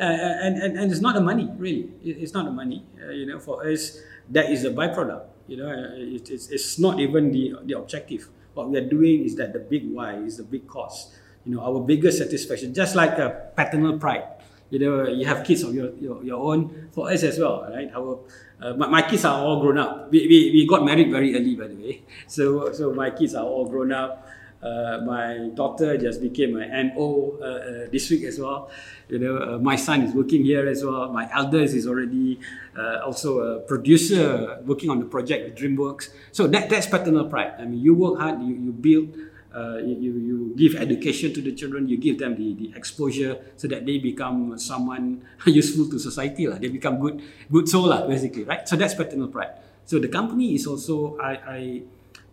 [0.00, 1.90] uh, and, and, and it's not the money really.
[2.04, 3.98] It's not the money uh, you know for us
[4.30, 5.68] that is a byproduct you know.
[5.68, 8.28] Uh, it, it's, it's not even the, the objective.
[8.54, 11.60] What we are doing is that the big why is the big cause you know
[11.62, 12.74] our biggest satisfaction.
[12.74, 14.24] Just like a paternal pride
[14.70, 17.90] you know you have kids of your, your, your own for us as well right?
[17.94, 18.18] Our
[18.60, 20.10] uh, my, my kids are all grown up.
[20.10, 22.02] We, we, we got married very early by the way.
[22.26, 24.26] So so my kids are all grown up
[24.62, 28.70] uh, my daughter just became an NO uh, uh, this week as well.
[29.08, 31.12] You know, uh, my son is working here as well.
[31.12, 32.40] My eldest is already
[32.76, 36.08] uh, also a producer working on the project with DreamWorks.
[36.32, 37.54] So that, that's paternal pride.
[37.58, 39.14] I mean, you work hard, you, you build,
[39.54, 43.68] uh, you, you give education to the children, you give them the, the exposure so
[43.68, 46.46] that they become someone useful to society.
[46.46, 48.68] They become good good soul, basically, right?
[48.68, 49.52] So that's paternal pride.
[49.84, 51.82] So the company is also, I, I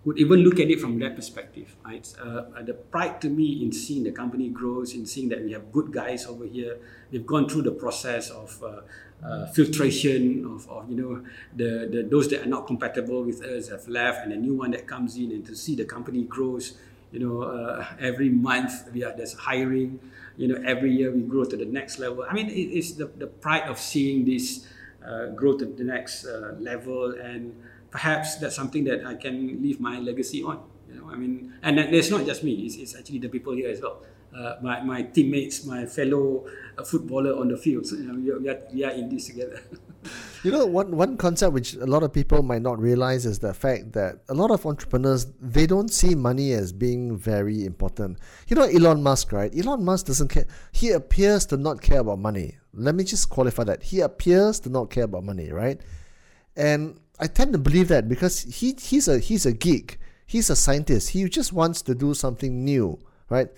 [0.05, 1.75] would even look at it from that perspective.
[1.85, 2.13] Right?
[2.21, 5.71] Uh, the pride to me in seeing the company grows, in seeing that we have
[5.71, 6.77] good guys over here.
[7.11, 8.81] They've gone through the process of uh,
[9.25, 11.23] uh, filtration of, of, you know
[11.55, 14.71] the, the those that are not compatible with us have left, and a new one
[14.71, 16.77] that comes in, and to see the company grows.
[17.11, 19.99] You know, uh, every month we are there's hiring.
[20.35, 22.25] You know, every year we grow to the next level.
[22.27, 24.67] I mean, it, it's the, the pride of seeing this
[25.05, 27.55] uh, grow to the next uh, level and
[27.93, 30.57] perhaps that's something that I can leave my legacy on.
[30.89, 33.69] You know, I mean, and it's not just me; it's, it's actually the people here
[33.69, 34.01] as well.
[34.35, 37.85] Uh, my, my teammates, my fellow uh, footballer on the field.
[37.85, 39.61] So, you know, we, are, we are in this together.
[40.43, 43.53] you know, one, one concept which a lot of people might not realize is the
[43.53, 48.17] fact that a lot of entrepreneurs, they don't see money as being very important.
[48.47, 49.55] You know, Elon Musk, right?
[49.55, 50.47] Elon Musk doesn't care.
[50.71, 52.57] He appears to not care about money.
[52.73, 53.83] Let me just qualify that.
[53.83, 55.79] He appears to not care about money, right?
[56.55, 59.99] And I tend to believe that because he he's a he's a geek.
[60.25, 61.09] He's a scientist.
[61.09, 62.99] He just wants to do something new,
[63.29, 63.49] right?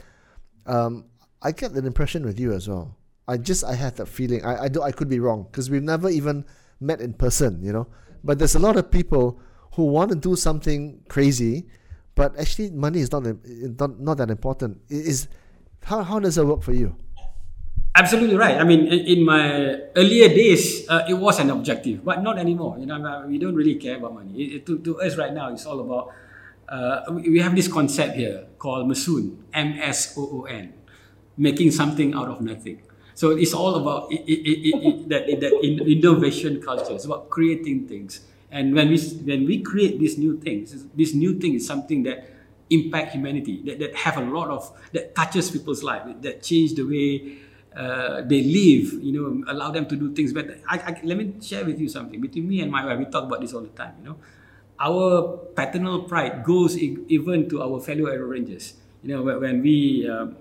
[0.66, 1.06] Um,
[1.42, 2.98] I get that impression with you as well.
[3.28, 4.44] I just I had that feeling.
[4.44, 6.46] I I, do, I could be wrong because we've never even
[6.80, 7.88] met in person, you know.
[8.24, 9.40] But there's a lot of people
[9.74, 11.68] who want to do something crazy,
[12.16, 14.82] but actually money is not not, not that important.
[14.90, 15.28] Is
[15.84, 16.96] how how does it work for you?
[17.96, 18.58] Absolutely right.
[18.60, 22.76] I mean, in my earlier days, uh, it was an objective, but not anymore.
[22.78, 24.36] You know, we don't really care about money.
[24.36, 26.12] It, to, to us right now, it's all about.
[26.68, 30.74] Uh, we have this concept here called Masoon, M S O O N,
[31.38, 32.82] making something out of nothing.
[33.14, 36.96] So it's all about it, that, that innovation culture.
[36.96, 38.28] It's about creating things.
[38.52, 42.28] And when we when we create these new things, this new thing is something that
[42.70, 46.84] impact humanity, that, that have a lot of that touches people's life, that change the
[46.84, 47.38] way
[47.76, 50.58] uh, they live, you know, allow them to do things better.
[50.68, 52.22] I, I, let me share with you something.
[52.22, 54.18] Between me and my wife, we talk about this all the time, you know.
[54.80, 58.74] Our paternal pride goes even to our fellow Aero Rangers.
[59.04, 60.36] You know, when we um,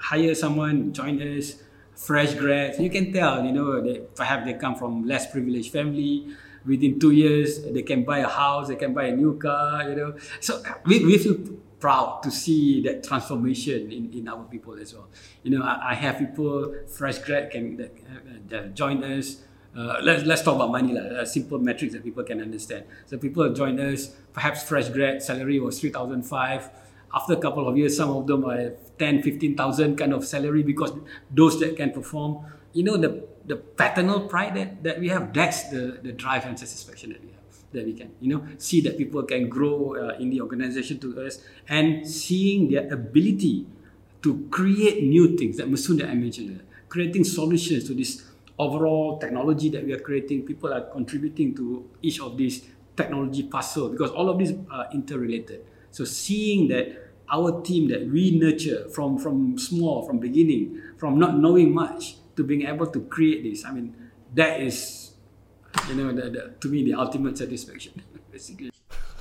[0.00, 1.54] hire someone, join us,
[1.94, 6.26] fresh grads, you can tell, you know, they, perhaps they come from less privileged family.
[6.66, 9.96] Within two years, they can buy a house, they can buy a new car, you
[9.96, 10.14] know.
[10.40, 11.38] So we, we feel
[11.80, 15.08] proud to see that transformation in, in our people as well.
[15.42, 19.42] You know, I, I have people fresh grad can that, uh, that join us.
[19.76, 22.84] Uh, let's let's talk about money, like, uh, simple metrics that people can understand.
[23.06, 26.70] So people join us, perhaps fresh grad salary was three thousand five.
[27.14, 30.92] After a couple of years, some of them are 10, 15,000 kind of salary because
[31.30, 35.70] those that can perform, you know, the the paternal pride that, that we have, that's
[35.70, 37.37] the, the drive and satisfaction that we have
[37.72, 41.20] that we can you know see that people can grow uh, in the organization to
[41.26, 43.66] us and seeing their ability
[44.22, 48.24] to create new things that Masoon that I mentioned creating solutions to this
[48.58, 50.42] overall technology that we are creating.
[50.42, 52.66] People are contributing to each of these
[52.96, 55.64] technology puzzle because all of these are interrelated.
[55.90, 61.36] So seeing that our team that we nurture from from small from beginning from not
[61.36, 63.94] knowing much to being able to create this i mean
[64.32, 65.07] that is
[65.88, 68.02] you know, the, the, to me, the ultimate satisfaction,
[68.32, 68.70] basically.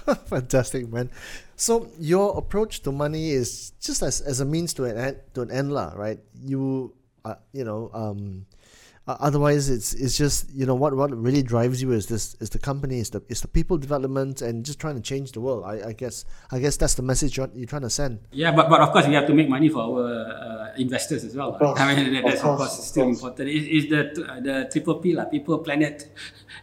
[0.26, 1.10] Fantastic, man.
[1.56, 5.42] So your approach to money is just as, as a means to an end, to
[5.42, 6.20] an end, lah, right?
[6.46, 6.94] You,
[7.26, 8.46] uh, you know, um,
[9.08, 12.50] uh, otherwise, it's it's just you know what what really drives you is this is
[12.50, 15.64] the company is the is the people development and just trying to change the world.
[15.66, 18.20] I, I guess I guess that's the message you're, you're trying to send.
[18.32, 21.36] Yeah, but but of course we have to make money for our uh, investors as
[21.36, 21.58] well.
[21.58, 23.18] Course, I mean that, that's of course, course still course.
[23.18, 23.50] important.
[23.50, 24.02] It, it's the
[24.48, 26.12] the triple P lah, people, planet,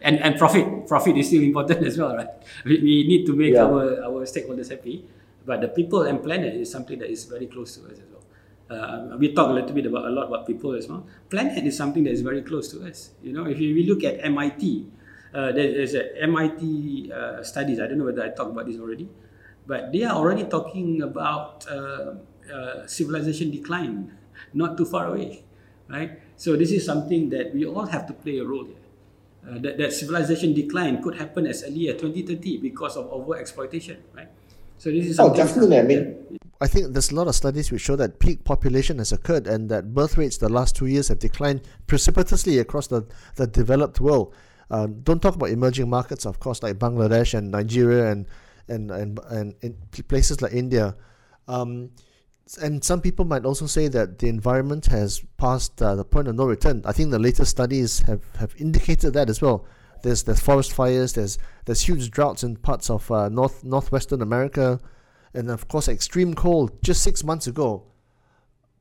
[0.03, 0.87] and and profit.
[0.87, 2.29] Profit is still important as well, right?
[2.65, 3.65] We, we need to make Yeah.
[3.69, 5.05] our our stakeholders happy,
[5.47, 8.24] but the people and planet is something that is very close to us as well.
[8.75, 11.07] Uh, we talk a little bit about a lot about people as well.
[11.31, 13.11] Planet is something that is very close to us.
[13.23, 14.87] You know, if you, we look at MIT,
[15.35, 17.81] uh, there is a MIT uh, studies.
[17.81, 19.09] I don't know whether I talked about this already,
[19.67, 22.15] but they are already talking about uh,
[22.53, 24.13] uh, civilization decline,
[24.53, 25.45] not too far away,
[25.89, 26.21] right?
[26.37, 28.83] So this is something that we all have to play a role here.
[29.45, 34.03] Uh, that, that civilization decline could happen as early as 2030 because of over exploitation,
[34.17, 34.29] right?
[34.79, 35.41] So this is something.
[35.41, 35.79] Oh, definitely.
[35.79, 39.13] I mean, I think there's a lot of studies which show that peak population has
[39.13, 43.07] occurred and that birth rates the last two years have declined precipitously across the,
[43.37, 44.35] the developed world.
[44.71, 48.27] Uh, don't talk about emerging markets, of course, like Bangladesh and Nigeria and
[48.67, 49.21] and and,
[49.61, 49.75] and,
[50.09, 50.97] places like India.
[51.49, 51.91] Um,
[52.63, 56.35] and some people might also say that the environment has passed uh, the point of
[56.35, 56.81] no return.
[56.87, 59.67] I think the latest studies have, have indicated that as well.
[60.03, 61.13] There's there's forest fires.
[61.13, 61.37] There's
[61.67, 64.81] there's huge droughts in parts of uh, north northwestern America,
[65.35, 67.85] and of course extreme cold just six months ago.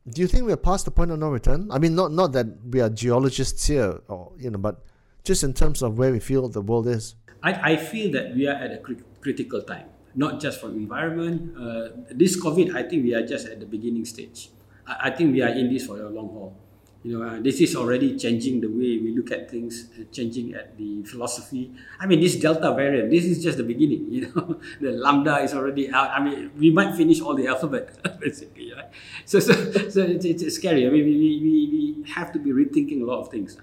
[0.08, 1.72] Do you think we're past the point of no return?
[1.72, 4.84] I mean, not not that we are geologists here, or you know, but
[5.24, 7.16] just in terms of where we feel the world is.
[7.42, 11.58] I, I feel that we are at a cri- critical time, not just from environment.
[11.58, 14.50] Uh, this COVID, I think we are just at the beginning stage.
[14.86, 16.58] I, I think we are in this for a long haul.
[17.04, 20.54] You know, uh, this is already changing the way we look at things, uh, changing
[20.54, 21.74] at the philosophy.
[22.00, 24.08] I mean, this Delta variant, this is just the beginning.
[24.14, 26.12] You know, the Lambda is already out.
[26.12, 28.90] I mean, we might finish all the alphabet basically, right?
[29.26, 29.54] So, so,
[29.90, 30.88] so it's, it's scary.
[30.88, 33.58] I mean, we, we, we have to be rethinking a lot of things.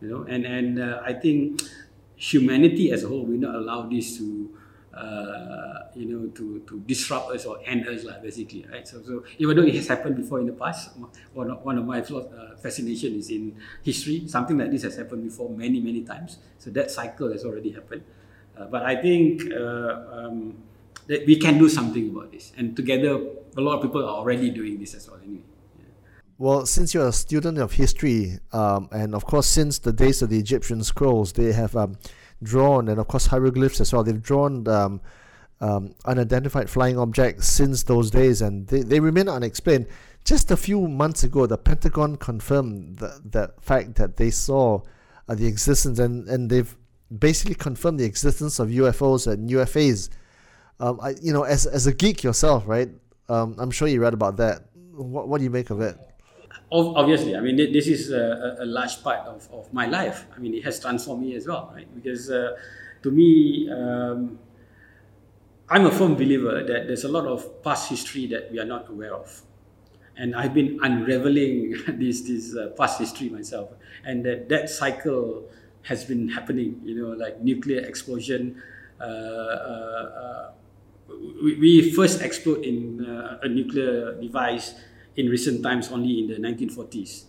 [0.00, 1.62] You know, and and uh, I think
[2.16, 4.56] humanity as a whole will not allow this to
[4.96, 8.86] uh, you know to, to disrupt us or end us like basically right?
[8.86, 10.90] So so even though it has happened before in the past
[11.32, 14.26] one of, one of my uh, fascination is in history.
[14.28, 16.38] Something like this has happened before many many times.
[16.58, 18.02] So that cycle has already happened.
[18.56, 20.54] Uh, but I think uh, um,
[21.06, 22.52] that we can do something about this.
[22.56, 23.20] And together
[23.56, 25.42] a lot of people are already doing this as well anyway.
[26.36, 30.30] Well, since you're a student of history, um, and of course, since the days of
[30.30, 31.96] the Egyptian scrolls, they have um,
[32.42, 34.04] drawn, and of course, hieroglyphs as well.
[34.04, 35.00] They've drawn um,
[35.60, 39.86] um, unidentified flying objects since those days, and they, they remain unexplained.
[40.24, 44.80] Just a few months ago, the Pentagon confirmed the, the fact that they saw
[45.28, 46.76] uh, the existence, and, and they've
[47.18, 50.08] basically confirmed the existence of UFOs and UFAs.
[50.80, 52.88] Um, I, you know, as, as a geek yourself, right?
[53.28, 54.62] Um, I'm sure you read about that.
[54.92, 55.96] What, what do you make of it?
[56.74, 60.26] Ob- obviously, I mean, this is a, a a large part of, of my life.
[60.34, 61.88] I mean, it has transformed me as well, right?
[61.94, 62.56] Because uh,
[63.02, 64.38] to me, um,
[65.68, 68.88] I'm a firm believer that there's a lot of past history that we are not
[68.90, 69.42] aware of.
[70.16, 73.70] And I've been unraveling this, this uh, past history myself.
[74.04, 75.48] And that, that cycle
[75.82, 78.62] has been happening, you know, like nuclear explosion.
[79.00, 80.50] Uh, uh, uh,
[81.42, 84.74] we, we first explode in uh, a nuclear device
[85.16, 87.24] in recent times only in the 1940s.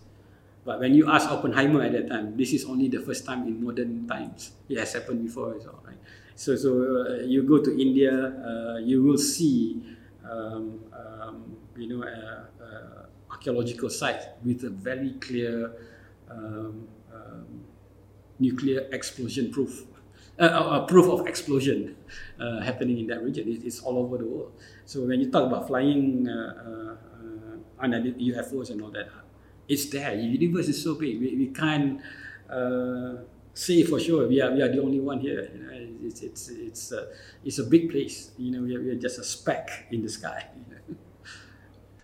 [0.64, 3.62] But when you ask Oppenheimer at that time, this is only the first time in
[3.62, 4.50] modern times.
[4.68, 5.98] It has happened before as well, right?
[6.34, 9.80] So, so uh, you go to India, uh, you will see,
[10.28, 15.70] um, um, you know, uh, uh, archaeological sites with a very clear
[16.28, 17.46] um, um,
[18.40, 19.84] nuclear explosion proof.
[20.38, 21.96] uh, a proof of explosion
[22.40, 23.48] uh, happening in that region.
[23.48, 24.52] It, it's all over the world.
[24.84, 26.28] So when you talk about flying
[27.80, 29.08] unidentified UFOs and all that,
[29.68, 30.16] it's there.
[30.16, 31.20] The universe is so big.
[31.20, 32.00] We, we can't
[32.50, 33.22] uh,
[33.54, 35.50] say for sure we are, we are the only one here.
[35.52, 37.06] You know, it's, it's, it's, uh,
[37.44, 38.30] it's a big place.
[38.38, 40.46] You know, we are, we are just a speck in the sky.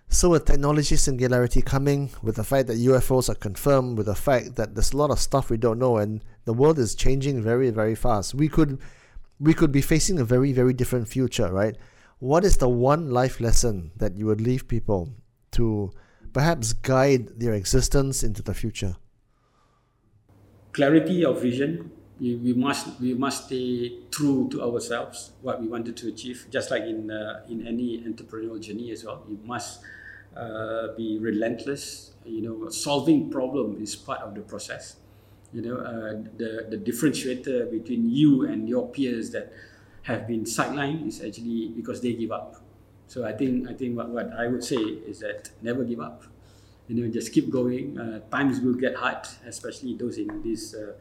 [0.08, 4.56] So, with technology singularity coming, with the fact that UFOs are confirmed, with the fact
[4.56, 7.70] that there's a lot of stuff we don't know, and the world is changing very,
[7.70, 8.78] very fast, we could,
[9.40, 11.78] we could be facing a very, very different future, right?
[12.18, 15.14] What is the one life lesson that you would leave people
[15.52, 15.90] to
[16.32, 18.96] perhaps guide their existence into the future?
[20.72, 21.90] Clarity of vision.
[22.20, 26.46] We, we must we must stay true to ourselves, what we wanted to achieve.
[26.50, 29.80] Just like in uh, in any entrepreneurial journey as well, you must
[30.36, 32.12] uh, be relentless.
[32.24, 34.96] You know, solving problem is part of the process.
[35.52, 39.52] You know, uh, the the differentiator between you and your peers that
[40.02, 42.61] have been sidelined is actually because they give up.
[43.12, 46.24] So I think I think what, what I would say is that never give up.
[46.88, 47.98] You know, just keep going.
[48.00, 50.94] Uh, times will get hard, especially those in this uh,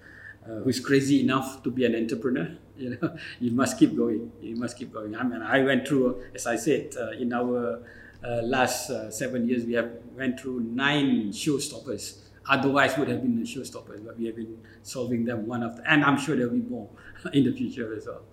[0.46, 2.50] uh, who's crazy enough to be an entrepreneur.
[2.82, 4.32] You know, you must keep going.
[4.42, 5.16] You must keep going.
[5.16, 7.84] I mean, I went through, as I said, uh, in our
[8.24, 12.18] uh, last uh, seven years, we have went through nine showstoppers.
[12.50, 16.04] Otherwise, would have been the showstoppers, but we have been solving them one after, and
[16.04, 16.90] I'm sure there'll be more
[17.34, 18.24] in the future as well.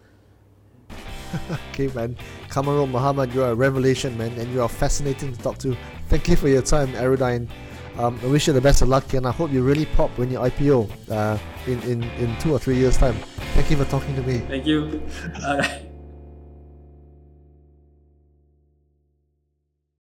[1.70, 2.16] okay, man.
[2.48, 5.76] Kamarul Muhammad, you're a revelation, man, and you are fascinating to talk to.
[6.08, 7.48] Thank you for your time, Aerodyne.
[7.98, 10.30] Um, I wish you the best of luck, and I hope you really pop when
[10.30, 13.14] you IPO uh, in, in, in two or three years' time.
[13.54, 14.38] Thank you for talking to me.
[14.38, 15.02] Thank you.
[15.44, 15.66] Uh,